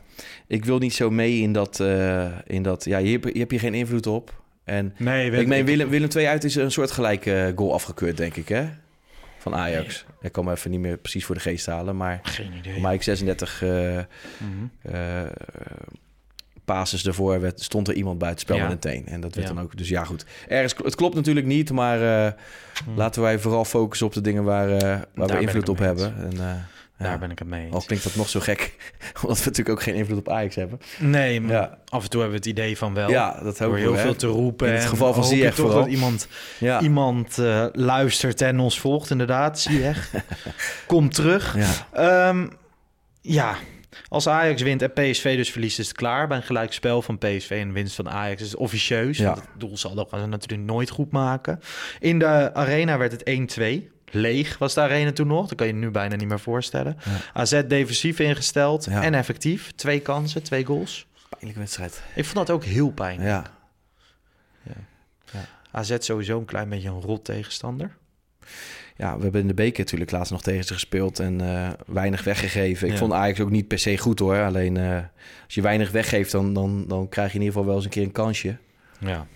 [0.47, 1.81] ik wil niet zo mee in dat...
[1.81, 4.43] eh, in dat ja, je, hebt, je hebt hier geen invloed op.
[4.65, 8.37] En Nee, ik meen, Willem, Willem 2 uit is een soort gelijke goal afgekeurd, denk
[8.37, 8.69] ik, hè?
[9.39, 10.05] Van Ajax.
[10.21, 12.21] Ik kan me even niet meer precies voor de geest halen, maar...
[12.23, 12.81] Geen idee.
[12.81, 14.95] Mij 36 eh Mhm.
[14.95, 15.21] eh,
[16.77, 18.63] passes ervoor werd, stond er iemand buiten spel Ja.
[18.63, 19.07] met een teen.
[19.07, 19.55] En dat werd Ja.
[19.55, 19.77] dan ook...
[19.77, 20.25] Dus ja, goed.
[20.49, 22.33] Ergens, het klopt natuurlijk niet, maar eh,
[22.97, 26.15] laten wij vooral focussen op de dingen waar, eh, waar we invloed op hebben.
[26.19, 26.55] En, eh,
[26.99, 27.19] Daar ja.
[27.19, 27.75] ben ik het mee eens.
[27.75, 28.75] Al klinkt dat nog zo gek,
[29.23, 30.81] omdat we natuurlijk ook geen invloed op Ajax hebben.
[30.99, 33.11] Nee, maar af en toe hebben we het idee van wel.
[33.11, 34.01] Ja, dat heel hè.
[34.01, 34.69] veel te roepen.
[34.69, 35.83] In het geval van je Ziyech toch vooral.
[35.83, 36.81] dat iemand, Ja.
[36.81, 37.37] iemand
[37.73, 39.61] luistert en ons volgt, inderdaad.
[39.61, 40.11] Ziyech,
[40.87, 41.57] kom terug.
[41.57, 41.69] Ja.
[42.29, 42.47] Ehm,
[43.21, 43.57] ja,
[44.09, 46.29] als Ajax wint en PSV dus verliest, is het klaar.
[46.29, 49.19] Bij een gelijkspel van PSV en winst van Ajax is het officieus.
[49.19, 49.35] Ja.
[49.35, 51.61] Het doel zal dat gaan ze natuurlijk nooit goed maken.
[51.99, 53.97] In de arena werd het 1-2.
[54.11, 55.49] Leeg was de arena toen nog.
[55.49, 56.97] Dat kan je nu bijna niet meer voorstellen.
[57.33, 59.03] AZ defensief ingesteld Ja.
[59.03, 59.73] en effectief.
[59.73, 61.07] Twee kansen, twee goals.
[61.29, 62.03] Pijnlijke wedstrijd.
[62.15, 63.29] Ik vond dat ook heel pijnlijk.
[63.29, 63.43] Ja.
[65.71, 67.97] AZ sowieso een klein beetje een rot tegenstander.
[68.99, 72.25] Ja, we hebben in de beker natuurlijk laatst nog tegen ze gespeeld en eh, weinig
[72.25, 72.87] weggegeven.
[72.87, 72.99] Ik Ja.
[72.99, 74.43] vond Ajax ook niet per se goed hoor.
[74.45, 74.97] Alleen eh,
[75.45, 77.91] als je weinig weggeeft, dan, dan, dan krijg je in ieder geval wel eens een
[77.91, 78.57] keer een kansje.
[79.01, 79.27] Ja.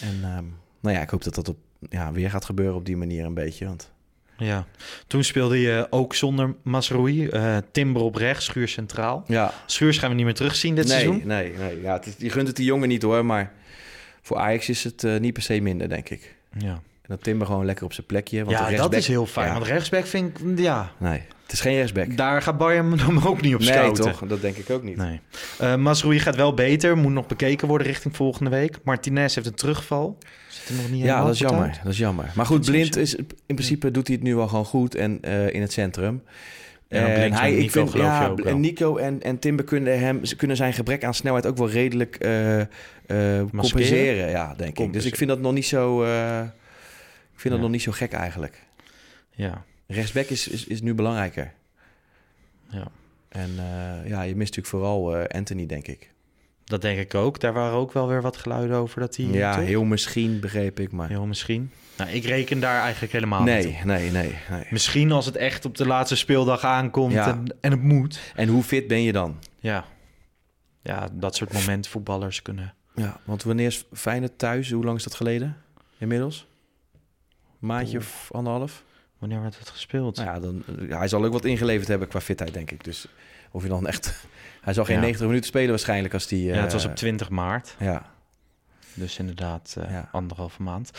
[0.00, 0.44] En ehm,
[0.80, 1.56] nou ja, ik hoop dat dat op,
[1.90, 3.64] ja, weer gaat gebeuren op die manier een beetje.
[3.66, 3.92] Want
[4.36, 4.66] ja.
[5.06, 7.26] Toen speelde je ook zonder Masroei.
[7.28, 9.24] eh Timber op rechts, Schuur centraal.
[9.26, 11.26] ja, Schuurs gaan we niet meer terugzien dit nee, seizoen.
[11.26, 11.80] nee, nee.
[11.80, 13.52] Ja, het is, je gunt het die jongen niet hoor, maar
[14.22, 16.34] voor Ajax is het niet per se minder, denk ik.
[16.58, 18.44] Ja, En dat Timber gewoon lekker op zijn plekje.
[18.44, 19.46] Want de ja dat is heel fijn.
[19.46, 22.16] Ja, Want rechtsback vind ik, ja, nee, het is geen rechtsback.
[22.16, 24.04] daar gaat Bayern hem ook niet op Nee, scouten.
[24.04, 24.22] toch?
[24.28, 24.96] Dat denk ik ook niet.
[24.96, 25.20] Nee.
[25.58, 28.78] Eh Masroei gaat wel beter, moet nog bekeken worden richting volgende week.
[28.84, 30.18] Martinez heeft een terugval.
[30.48, 31.62] Zit er nog niet Ja, dat is jammer.
[31.64, 31.80] uit.
[31.82, 32.32] Dat is jammer.
[32.34, 33.14] Maar goed, Vind Blind is
[33.46, 36.22] in principe doet hij het nu al gewoon goed en eh, in het centrum.
[36.88, 38.46] Ja, en Nico geloof je ook wel.
[38.52, 41.70] en Nico en, en Timber kunnen, hem, ze kunnen zijn gebrek aan snelheid ook wel
[41.70, 42.60] redelijk eh,
[43.50, 44.30] compenseren.
[44.30, 44.92] Ja, denk ik.
[44.92, 46.04] Dus ik vind dat nog niet zo,
[47.34, 48.62] ik vind dat nog niet zo gek eigenlijk.
[49.30, 51.52] Ja, Rechtsback is, is, is nu belangrijker.
[52.68, 52.88] ja,
[53.28, 56.12] En eh, ja, je mist natuurlijk vooral eh, Anthony, denk ik.
[56.64, 57.40] dat denk ik ook.
[57.40, 59.26] Daar waren ook wel weer wat geluiden over dat hij...
[59.26, 59.64] Ja, toch?
[59.64, 61.08] heel misschien begreep ik, maar...
[61.08, 61.70] Heel misschien.
[61.96, 63.84] Nou, ik reken daar eigenlijk helemaal niet Nee, op.
[63.84, 64.66] nee, nee, nee.
[64.70, 67.28] Misschien als het echt op de laatste speeldag aankomt Ja.
[67.28, 68.20] en, en het moet.
[68.34, 69.38] En hoe fit ben je dan?
[69.58, 69.84] Ja.
[70.82, 74.70] ja, dat soort momentvoetballers kunnen Ja, want wanneer is Feyenoord thuis?
[74.70, 75.56] Hoe lang is dat geleden?
[75.98, 76.46] Inmiddels?
[77.64, 78.84] Maandje of anderhalf?
[79.18, 80.16] Wanneer werd het gespeeld?
[80.16, 82.84] Nou ja, dan, hij zal ook wat ingeleverd hebben qua fitheid, denk ik.
[82.84, 83.06] Dus
[83.50, 84.14] of je dan echt...
[84.62, 85.00] Hij zal geen Ja.
[85.00, 86.44] 90 minuten spelen waarschijnlijk als die...
[86.44, 87.76] ja, het was eh, op 20 maart.
[87.78, 88.12] Ja,
[88.94, 90.08] Dus inderdaad eh, Ja.
[90.12, 90.90] anderhalve maand.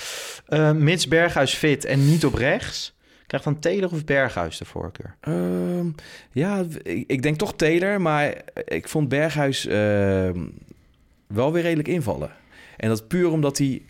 [0.47, 2.95] Eh mits Berghuis fit en niet op rechts...
[3.28, 5.16] krijgt dan Taylor of Berghuis de voorkeur?
[5.22, 5.88] Ehm,
[6.32, 10.45] ja, ik, ik denk toch Taylor, maar ik vond Berghuis ehm,
[11.28, 12.32] wel weer redelijk invallen.
[12.78, 13.82] En dat puur omdat hij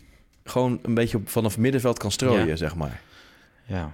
[0.48, 2.56] gewoon een beetje vanaf middenveld kan strooien, Ja.
[2.56, 3.00] zeg maar.
[3.64, 3.92] Ja.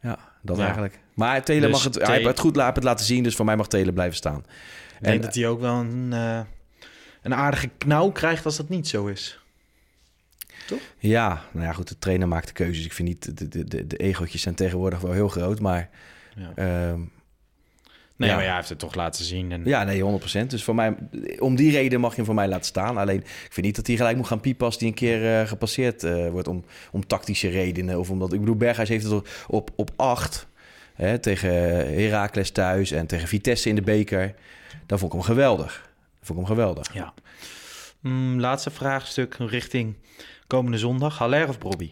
[0.00, 0.62] Ja, dat Ja.
[0.64, 0.98] eigenlijk.
[1.14, 3.56] Maar Taylor Dus mag het, hij heeft het goed het laten zien, dus voor mij
[3.56, 4.44] mag Taylor blijven staan.
[5.00, 6.40] Ik denk dat hij ook wel een, eh,
[7.22, 9.38] een aardige knauw krijgt als dat niet zo is.
[10.98, 12.84] Ja, nou ja, goed, de trainer maakt de keuzes.
[12.84, 15.88] Ik vind niet, de, de, de, de egootjes zijn tegenwoordig wel heel groot, maar...
[16.36, 16.52] Ja.
[16.54, 17.00] ehm,
[18.20, 18.34] Nee, Ja.
[18.36, 19.52] maar hij heeft het toch laten zien.
[19.52, 19.62] En...
[19.64, 20.02] Ja, nee,
[20.44, 20.46] 100%.
[20.46, 20.94] Dus voor mij,
[21.38, 22.96] om die reden mag je hem voor mij laten staan.
[22.96, 25.46] Alleen, ik vind niet dat hij gelijk moet gaan piepen als hij een keer eh,
[25.48, 27.98] gepasseerd eh, wordt om, om tactische redenen.
[27.98, 30.46] Of omdat, ik bedoel, Berghuis heeft het op, op acht
[30.94, 31.50] hè, tegen
[31.94, 34.34] Heracles thuis en tegen Vitesse in de beker.
[34.86, 35.90] Dan vond ik hem geweldig.
[36.18, 36.94] Dat vond ik hem geweldig.
[36.94, 37.14] Ja.
[38.00, 39.96] Mm, laatste vraagstuk richting
[40.46, 41.18] komende zondag.
[41.18, 41.90] Haller of Brobby?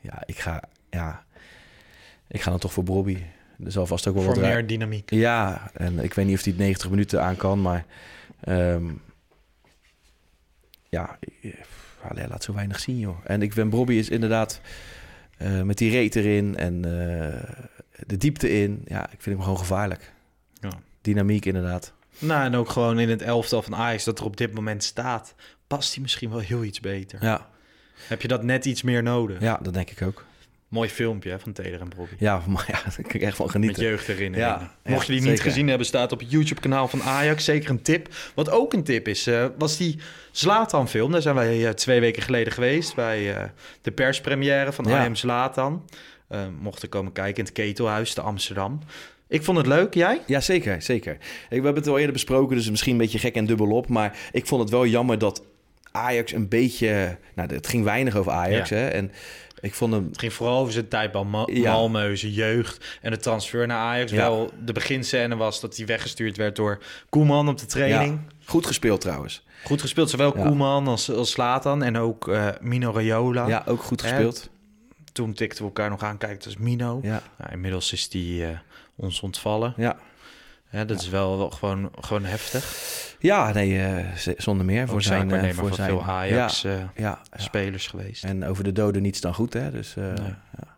[0.00, 1.24] Ja, ik ga, ja,
[2.28, 3.18] ik ga dan toch voor Bobby.
[3.64, 5.10] Er zal vast ook wel Voor wat meer dynamiek.
[5.10, 7.84] Ja, en ik weet niet of hij het 90 minuten aan kan, maar
[8.40, 8.84] ehm,
[10.88, 11.52] ja, eh,
[12.00, 13.18] Haller laat zo weinig zien, joh.
[13.24, 14.60] En ik ben Bobby is inderdaad
[15.36, 17.54] eh, met die reet erin en eh,
[18.06, 18.82] de diepte in.
[18.86, 20.12] Ja, ik vind hem gewoon gevaarlijk.
[20.60, 20.70] Ja.
[21.00, 21.92] Dynamiek inderdaad.
[22.18, 25.34] Nou, en ook gewoon in het elftal van Ajax dat er op dit moment staat...
[25.66, 27.24] past hij misschien wel heel iets beter.
[27.24, 27.48] Ja,
[28.06, 29.40] Heb je dat net iets meer nodig?
[29.40, 30.24] ja dat denk ik ook.
[30.68, 32.14] Mooi filmpje hè, van Taylor en Brobby.
[32.18, 33.82] Ja, maar ja, daar kan ik echt van Met genieten.
[33.82, 34.48] jeugdherinneringen.
[34.58, 35.44] Ja, Mocht je die niet zeker.
[35.44, 37.44] gezien hebben, staat op het YouTube-kanaal van Ajax.
[37.44, 38.08] Zeker een tip.
[38.34, 39.98] Wat ook een tip is, eh, was die
[40.32, 41.12] Zlatan-film.
[41.12, 43.44] Daar zijn wij eh, twee weken geleden geweest bij eh,
[43.82, 45.02] de perspremière van Ja.
[45.02, 45.84] I Am Zlatan.
[46.28, 48.78] Eh, mochten komen kijken in het Ketelhuis te Amsterdam.
[49.28, 49.94] Ik vond het leuk.
[49.94, 50.20] Jij?
[50.26, 51.12] Ja, zeker, zeker.
[51.12, 53.88] Ik, we hebben het al eerder besproken, dus misschien een beetje gek en dubbel op.
[53.88, 55.42] Maar ik vond het wel jammer dat
[55.92, 57.16] Ajax een beetje...
[57.34, 58.76] Nou, het ging weinig over Ajax, Ja.
[58.76, 58.88] hè.
[58.88, 59.12] En
[59.60, 60.06] ik vond hem...
[60.08, 61.74] Het ging vooral over zijn tijd bij Ja.
[61.74, 64.10] Malmö, zijn jeugd en de transfer naar Ajax.
[64.10, 64.16] Ja.
[64.16, 66.78] Wel, de beginscène was dat hij weggestuurd werd door
[67.08, 68.20] Koeman op de training.
[68.28, 69.46] Ja, goed gespeeld trouwens.
[69.64, 70.32] Goed gespeeld, zowel.
[70.32, 73.46] Koeman als, als Slatan en ook eh, Mino Raiola.
[73.46, 74.48] Ja, ook goed gespeeld.
[75.12, 76.98] Toen tikten we elkaar nog aan, kijk, dat is Mino.
[77.02, 78.58] Ja, Nou, inmiddels is die eh,
[78.96, 79.74] ons ontvallen.
[79.76, 79.98] ja.
[80.70, 82.64] Ja, dat is wel, gewoon, gewoon heftig.
[83.18, 84.88] ja nee, eh, zonder meer.
[84.88, 88.00] Voor zijn, eh, voor zijn veel Ajax-spelers ja, ja.
[88.02, 88.24] geweest.
[88.24, 89.70] En over de doden niets dan goed, hè.
[89.70, 90.34] Dus, eh, Nee.
[90.56, 90.76] ja.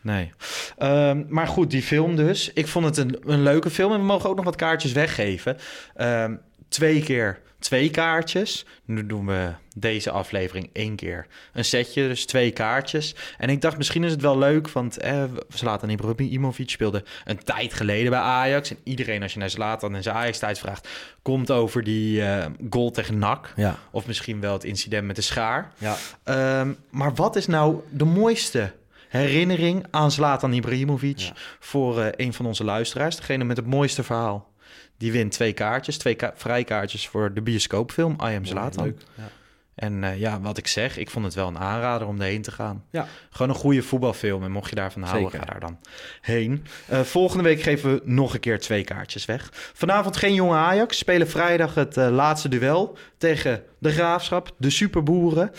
[0.00, 0.32] Nee.
[0.78, 2.52] Ehm, maar goed, die film dus.
[2.52, 5.56] Ik vond het een, een leuke film en we mogen ook nog wat kaartjes weggeven.
[5.94, 6.34] Ehm,
[6.68, 8.64] twee keer twee kaartjes.
[8.84, 13.14] Nu doen we deze aflevering één keer een setje, dus twee kaartjes.
[13.38, 17.74] En ik dacht, misschien is het wel leuk, want eh, Zlatan Ibrahimovic speelde een tijd
[17.74, 18.70] geleden bij Ajax.
[18.70, 20.88] En iedereen, als je naar Zlatan en zijn Ajax-tijd vraagt,
[21.22, 23.52] komt over die eh, goal tegen NAC.
[23.56, 23.78] Ja.
[23.90, 25.72] Of misschien wel het incident met de schaar.
[25.78, 25.96] Ja.
[26.24, 28.72] Ehm, maar wat is nou de mooiste
[29.08, 31.32] herinnering aan Zlatan Ibrahimovic Ja.
[31.60, 33.16] voor eh, een van onze luisteraars?
[33.16, 34.52] Degene met het mooiste verhaal.
[34.98, 38.84] Die wint twee kaartjes, twee ka- vrijkaartjes voor de bioscoopfilm I Am Zlatan.
[38.84, 39.00] Leuk.
[39.16, 39.28] Ja.
[39.74, 42.50] En eh, ja, wat ik zeg, ik vond het wel een aanrader om erheen te
[42.50, 42.84] gaan.
[42.90, 43.06] Ja.
[43.30, 44.42] Gewoon een goede voetbalfilm.
[44.44, 45.46] En mocht je daarvan houden, Zeker.
[45.46, 45.78] ga daar dan
[46.20, 46.64] heen.
[46.88, 49.48] Eh, volgende week geven we nog een keer twee kaartjes weg.
[49.52, 50.98] Vanavond geen jonge Ajax.
[50.98, 55.50] Spelen vrijdag het eh, laatste duel tegen de Graafschap, de Superboeren,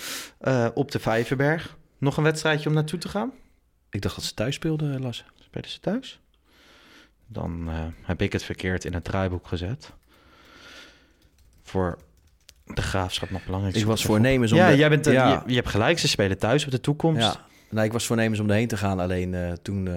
[0.73, 1.77] op de Vijverberg.
[1.97, 3.31] Nog een wedstrijdje om naartoe te gaan?
[3.89, 5.23] Ik dacht dat ze thuis speelden, Las.
[5.43, 6.19] Spelen ze thuis?
[7.27, 9.91] Dan eh, heb ik het verkeerd in het draaiboek gezet.
[11.63, 11.97] Voor
[12.65, 13.75] de Graafschap nog belangrijk.
[13.75, 14.57] Ik was voornemens om...
[14.57, 15.29] Ja, de- jij bent, eh, ja.
[15.29, 15.99] je, je hebt gelijk.
[15.99, 17.21] Ze spelen thuis op de toekomst.
[17.21, 18.99] Ja, nou, ik was voornemens om erheen te gaan.
[18.99, 19.89] Alleen eh, toen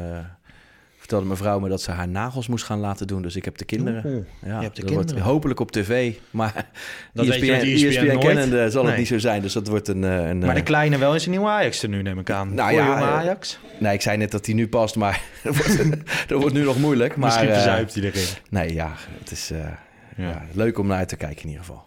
[1.08, 3.22] vertelde mijn vrouw me dat ze haar nagels moest gaan laten doen.
[3.22, 4.02] Dus ik heb de kinderen.
[4.06, 5.32] Oeh, ja, je hebt de dat wordt kinderen.
[5.32, 6.14] hopelijk op tv.
[6.30, 6.66] Maar
[7.12, 8.18] Dat weet je met ESPN, ESPN nooit.
[8.18, 9.42] kennende zal het niet zo zijn.
[9.42, 10.04] Dus dat wordt een...
[10.04, 12.30] eh, een Maar de eh, kleine wel in zijn nieuwe Ajax er nu, neem ik
[12.30, 12.54] aan.
[12.54, 13.58] Nou Voor ja, eh, Ajax.
[13.78, 15.78] Nee, ik zei net dat hij nu past, maar dat, wordt,
[16.28, 17.16] dat wordt nu nog moeilijk.
[17.16, 18.26] Maar, Misschien verzuipt hij erin.
[18.50, 19.58] Nee, ja, het is eh,
[20.16, 20.28] Ja.
[20.28, 21.84] ja, leuk om naar uit te kijken in ieder geval.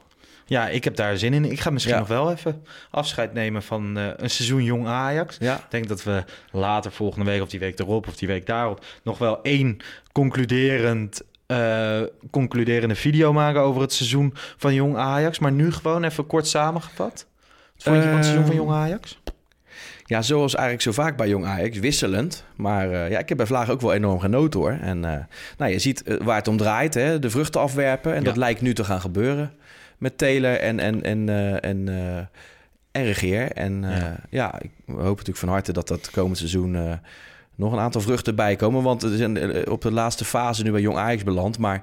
[0.51, 1.45] Ja, ik heb daar zin in.
[1.51, 1.99] Ik ga misschien Ja.
[1.99, 5.37] nog wel even afscheid nemen van eh, een seizoen jong Ajax.
[5.39, 8.45] Ja, Ik denk dat we later volgende week of die week erop of die week
[8.45, 9.77] daarop nog wel één
[10.11, 15.39] concluderend, eh, concluderende video maken over het seizoen van jong Ajax.
[15.39, 17.25] Maar nu gewoon even kort samengevat.
[17.75, 19.19] Wat vond je van het seizoen van Ehm, jong Ajax?
[20.05, 22.43] Ja, zoals eigenlijk zo vaak bij Jong Ajax, wisselend.
[22.55, 24.77] Maar eh, ja, ik heb bij Vlaag ook wel enorm genoten hoor.
[24.81, 24.99] En
[25.57, 28.11] nou, je ziet waar het om draait, hè, de vruchten afwerpen.
[28.11, 28.23] En Ja.
[28.23, 29.53] dat lijkt nu te gaan gebeuren.
[30.01, 32.17] Met Taylor en, en, en, eh, en, eh,
[32.91, 33.51] en Regeer.
[33.51, 34.15] En eh, Ja.
[34.29, 34.59] ja.
[34.61, 36.99] ik hoop natuurlijk van harte dat dat komend seizoen
[37.55, 38.83] nog een aantal vruchten bijkomen.
[38.83, 41.57] Want zijn eh, op de laatste fase nu bij Jong Ajax beland.
[41.57, 41.81] Maar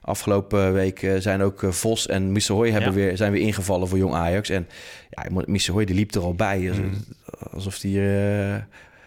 [0.00, 2.96] afgelopen week zijn ook Vos en Missehoy hebben Ja.
[2.96, 4.48] weer, zijn weer ingevallen voor Jong Ajax.
[4.48, 4.68] En
[5.10, 6.58] ja, Missehoy die liep er al bij.
[6.58, 6.94] Mhm.
[7.52, 8.00] Alsof die...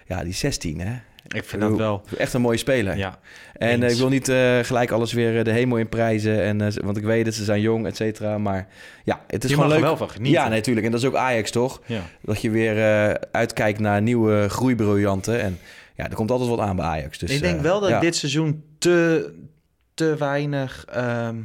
[0.06, 1.00] ja, die 16 hè.
[1.30, 2.02] Ik vind dat wel.
[2.18, 2.98] Echt een mooie speler.
[2.98, 3.20] Ja,
[3.54, 3.94] En eh, eens.
[3.94, 6.44] ik wil niet eh, gelijk alles weer eh, de hemel in prijzen.
[6.44, 8.38] En, eh, want ik weet dat ze zijn jong, et cetera.
[8.38, 8.68] Maar
[9.04, 9.98] ja, het is Je gewoon mag er leuk.
[9.98, 10.42] wel van genieten.
[10.42, 10.86] Ja, natuurlijk.
[10.86, 11.82] En dat is ook Ajax, toch?
[11.86, 12.02] Ja.
[12.22, 15.42] Dat je weer eh, uitkijkt naar nieuwe groeibriljanten.
[15.42, 15.60] En
[15.96, 17.18] ja, er komt altijd wat aan bij Ajax.
[17.18, 18.00] Dus, ik denk wel dat ja.
[18.00, 19.32] dit seizoen te,
[19.94, 20.86] te weinig...
[20.90, 21.36] ehm,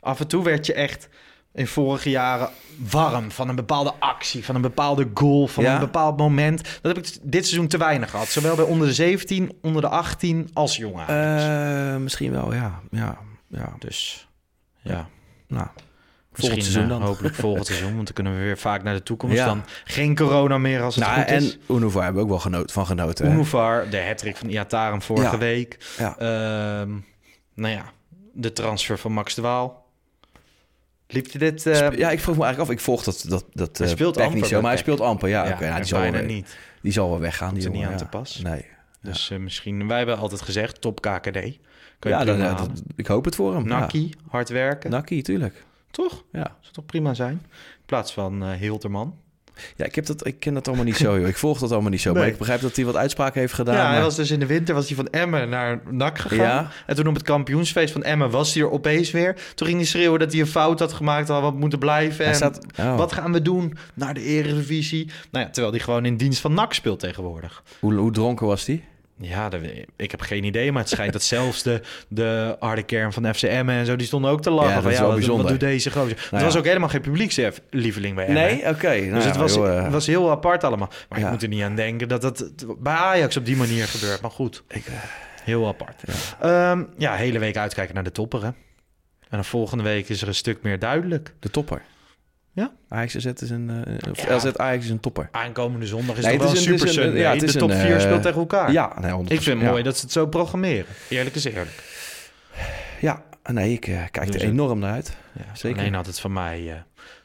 [0.00, 1.08] af en toe werd je echt
[1.54, 2.48] in vorige jaren
[2.90, 5.74] warm van een bepaalde actie, van een bepaalde goal, van Ja.
[5.74, 6.62] een bepaald moment.
[6.82, 8.28] Dat heb ik dit seizoen te weinig gehad.
[8.28, 11.08] Zowel bij onder de 17, onder de 18 als jongen.
[11.08, 12.80] Eh, misschien wel, ja.
[12.90, 13.72] ja, ja.
[13.78, 14.28] Dus
[14.82, 15.08] ja.
[15.48, 15.82] Nou, Misschien
[16.32, 17.02] volgend seizoen eh, dan.
[17.08, 19.36] hopelijk volgend seizoen, want dan kunnen we weer vaak naar de toekomst.
[19.36, 19.44] Ja.
[19.44, 21.58] Dan geen corona meer als het Nou, goed is.
[21.68, 23.26] en Unuvar hebben we ook wel genoten, van genoten.
[23.32, 25.38] Unuvar, de hattrick van Iatarum vorige Ja.
[25.38, 25.78] week.
[25.98, 26.16] Ja.
[26.18, 26.90] Ehm,
[27.54, 27.84] nou ja,
[28.32, 29.81] de transfer van Max de Waal.
[31.12, 31.66] Liep je dit...
[31.66, 32.76] eh, ja, ik vroeg me eigenlijk af.
[32.76, 35.28] Ik volg dat, dat, dat Hij eh, speelt amper niet zo, maar hij speelt amper.
[35.28, 35.64] Ja, Ja, oké.
[35.64, 36.56] nou, die, zal bijna wel, niet.
[36.82, 37.48] die zal wel weggaan.
[37.48, 37.96] Komt Die er niet aan ja.
[37.96, 38.40] te pas.
[38.42, 38.64] Nee.
[39.02, 39.88] Dus eh, misschien...
[39.88, 41.22] Wij hebben altijd gezegd, top KKD.
[41.32, 43.68] Kun je Ja, dan, dat- ik hoop het voor hem.
[43.68, 43.78] ja.
[43.78, 44.90] Nakkie, hard werken.
[44.90, 45.64] Nakkie, tuurlijk.
[45.90, 46.24] Toch?
[46.32, 46.56] Ja.
[46.60, 47.32] Zou toch prima zijn?
[47.52, 49.18] In plaats van eh Hilterman.
[49.76, 51.28] Ja, ik, heb dat, ik ken dat allemaal niet zo, joh.
[51.28, 52.12] Ik volg dat allemaal niet zo.
[52.14, 53.74] Maar ik begrijp dat hij wat uitspraken heeft gedaan.
[53.74, 56.38] ja, hij was dus in de winter was hij van Emmen naar NAC gegaan.
[56.38, 56.70] Ja.
[56.86, 59.36] En toen op het kampioensfeest van Emmen was hij er opeens weer.
[59.54, 62.16] Toen ging hij schreeuwen dat hij een fout had gemaakt, had wat moeten blijven.
[62.16, 62.96] Hij en staat- oh.
[62.96, 65.10] Wat gaan we doen naar de Eredivisie?
[65.30, 67.62] Nou ja, terwijl hij gewoon in dienst van NAC speelt tegenwoordig.
[67.80, 68.84] Hoe, hoe dronken was hij?
[69.16, 69.60] Ja, dat,
[69.96, 73.64] ik heb geen idee, maar het schijnt dat zelfs de, de harde kern van FCM
[73.68, 74.68] en zo, die stonden ook te lachen.
[74.68, 75.42] Ja, dat van, is wel wat, bijzonder.
[75.42, 76.16] Wat doet deze gozer?
[76.16, 76.58] Nou het was ja.
[76.58, 78.42] ook helemaal geen publiekslieveling bij Emmen.
[78.42, 78.68] Nee?
[78.68, 78.88] Oké.
[78.88, 80.90] nou dus het ja, was, joh, eh, het was heel apart allemaal.
[81.08, 81.24] Maar Ja.
[81.24, 84.20] je moet er niet aan denken dat dat bij Ajax op die manier gebeurt.
[84.20, 84.92] Maar goed, Ik, eh,
[85.42, 86.02] heel apart.
[86.40, 88.46] Ja, ja hele week uitkijken naar de topper, hè.
[88.48, 91.34] En dan volgende week is er een stuk meer duidelijk.
[91.40, 91.82] de topper.
[92.54, 92.72] Ja?
[92.88, 93.70] Ajax Z is een...
[93.84, 94.36] eh, of Ja.
[94.36, 95.28] LZ Ajax is een topper.
[95.30, 97.22] Aankomende zondag is Nee, wel het een is een- super het is een- Sunday.
[97.22, 98.72] ja, het is de top een, 4 eh, speelt tegen elkaar.
[98.72, 99.14] Ja, nee, 100%.
[99.22, 99.70] Ik vind het ja.
[99.70, 100.86] mooi dat ze het zo programmeren.
[101.08, 101.82] Eerlijk is eerlijk.
[103.00, 103.22] Ja,
[103.52, 105.16] nee, ik eh, kijk er enorm naar uit.
[105.32, 105.78] Ja, Zeker.
[105.78, 106.76] Alleen had het van mij eh,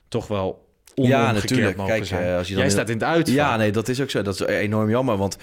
[0.07, 1.77] toch wel Ja, natuurlijk.
[1.77, 2.37] mogen Kijk, zijn.
[2.37, 3.35] als je dan Jij in- staat in het uitvak.
[3.35, 4.21] Ja, nee, dat is ook zo.
[4.21, 5.37] Dat is enorm jammer, want...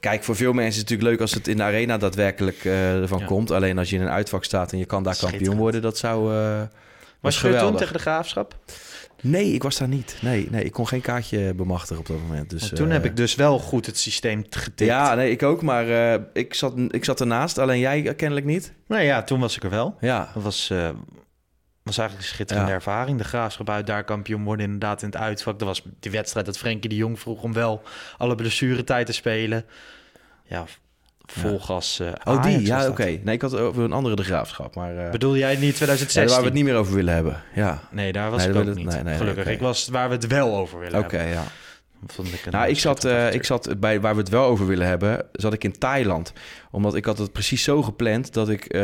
[0.00, 2.94] Kijk, voor veel mensen is het natuurlijk leuk als het in de arena daadwerkelijk eh,
[3.00, 3.24] ervan Ja.
[3.24, 3.50] komt.
[3.50, 6.34] Alleen als je in een uitvak staat en je kan daar kampioen worden, dat zou...
[6.34, 6.62] eh,
[7.20, 7.78] Was je toen geweldig.
[7.78, 8.56] tegen de Graafschap?
[9.26, 10.16] Nee, ik was daar niet.
[10.20, 12.50] Nee, nee, ik kon geen kaartje bemachtigen op dat moment.
[12.50, 14.90] Dus, Want toen eh, heb ik dus wel goed het systeem getikt.
[14.90, 17.58] Ja, nee, ik ook, maar eh, ik, zat, ik zat ernaast.
[17.58, 18.72] Alleen jij kennelijk niet.
[18.88, 19.96] Nou ja, toen was ik er wel.
[20.00, 20.90] Ja, Dat was, eh,
[21.82, 22.74] was eigenlijk een schitterende Ja.
[22.76, 23.18] ervaring.
[23.18, 25.58] De Graafschap uit daar kampioen worden inderdaad in het uitvak.
[25.58, 27.82] Dat was die wedstrijd dat Frenkie de Jong vroeg om wel
[28.18, 29.64] alle blessuretijd te spelen.
[30.44, 30.64] Ja,
[31.26, 32.00] vol gas.
[32.00, 33.04] eh, oh die, ja, oké.
[33.04, 34.96] Nee, ik had over een andere de graafschap, maar...
[34.96, 36.26] eh, Bedoel jij niet ja, 2016?
[36.26, 37.42] waar we het niet meer over willen hebben.
[37.54, 38.86] Ja, Nee, daar was Nee, ik ook het- niet.
[38.86, 39.42] nee, nee, Gelukkig.
[39.44, 39.52] oké.
[39.52, 41.34] Ik was waar we het wel over willen oké, hebben.
[41.34, 41.44] ja.
[42.06, 44.86] Vond ik Nou, ik zat, eh, ik zat bij waar we het wel over willen
[44.86, 46.32] hebben, zat ik in Thailand.
[46.70, 48.76] Omdat ik had het precies zo gepland dat ik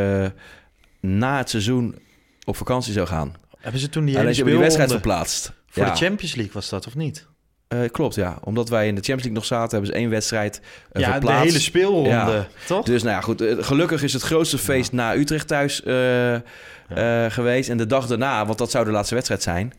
[1.01, 1.99] na het seizoen
[2.45, 3.35] op vakantie zou gaan.
[3.59, 5.53] Hebben ze toen die Alleen hele ze hebben die wedstrijd verplaatst.
[5.67, 5.91] Voor Ja.
[5.91, 7.27] de Champions League was dat, of niet?
[7.71, 8.39] Eh, klopt, ja.
[8.45, 10.61] Omdat wij in de Champions League nog zaten, hebben ze één wedstrijd
[10.93, 11.41] eh, ja, verplaatst.
[11.43, 12.47] de hele speelronde, Ja.
[12.67, 12.85] toch?
[12.85, 13.41] Dus nou ja, goed.
[13.41, 15.83] eh, Gelukkig is het grootste feest na Utrecht thuis
[17.29, 17.69] geweest.
[17.69, 19.73] En de dag daarna, want dat zou de laatste wedstrijd zijn.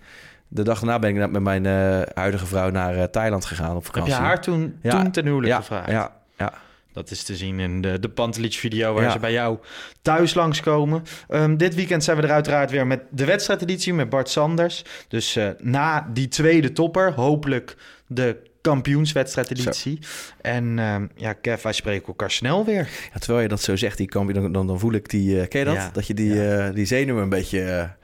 [0.47, 1.65] De dag daarna ben ik met mijn
[2.13, 4.13] huidige vrouw naar Thailand gegaan op Heb vakantie.
[4.13, 5.91] je haar toen, toen ten huwelijk gevraagd?
[5.91, 6.53] Ja, ja.
[6.93, 9.11] Dat is te zien in de, de Pantelic-video waar Ja.
[9.11, 9.57] ze bij jou
[10.01, 11.03] thuis langskomen.
[11.29, 14.83] Ehm dit weekend zijn we er uiteraard weer met de wedstrijdeditie met Bart Sanders.
[15.07, 17.75] Dus eh, na die tweede topper, hopelijk
[18.07, 19.99] de kampioenswedstrijdeditie.
[20.41, 22.89] En ehm, ja, Kev, wij spreken elkaar snel weer.
[23.13, 25.41] Ja, terwijl je dat zo zegt, die kamp, dan, dan, dan voel ik die...
[25.41, 25.75] eh, ken je dat?
[25.75, 25.89] Ja.
[25.93, 27.59] Dat je die, eh, die zenuwen een beetje...
[27.59, 27.95] Ja,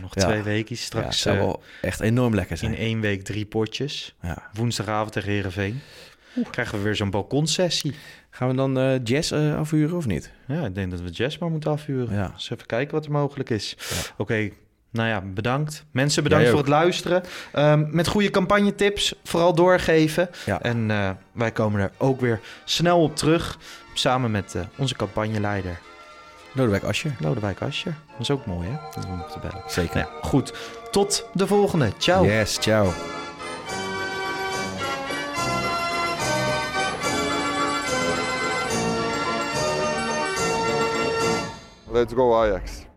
[0.00, 1.06] nog twee weken straks.
[1.06, 2.76] het zou wel echt enorm lekker in zijn.
[2.76, 4.14] één week drie potjes.
[4.22, 4.48] Ja.
[4.52, 5.80] Woensdagavond tegen Heerenveen.
[6.50, 7.94] Krijgen we weer zo'n balkonsessie.
[8.38, 10.30] Gaan we dan eh, jazz eh, afhuren of niet?
[10.46, 12.14] Ja, ik denk dat we Jazz maar moeten afhuren.
[12.14, 12.32] Ja.
[12.34, 13.76] Dus even kijken wat er mogelijk is.
[14.16, 14.50] Oké,
[14.90, 15.84] nou ja, bedankt.
[15.90, 17.22] Mensen, bedankt Jij voor het luisteren.
[17.52, 20.30] Ehm, met goede campagnetips, vooral doorgeven.
[20.46, 20.62] Ja.
[20.62, 23.58] En eh, wij komen er ook weer snel op terug.
[23.94, 25.78] Samen met onze campagneleider
[26.52, 27.10] Lodewijk Asje.
[27.18, 27.94] Lodewijk Asscher.
[28.10, 28.74] Dat is ook mooi, hè?
[28.94, 29.62] Dat we te bellen.
[29.66, 29.96] Zeker.
[29.96, 30.52] Nou ja, goed.
[30.90, 31.92] Tot de volgende.
[31.98, 32.24] Ciao.
[32.24, 32.92] Yes, ciao.
[41.98, 42.87] Let's go Ajax.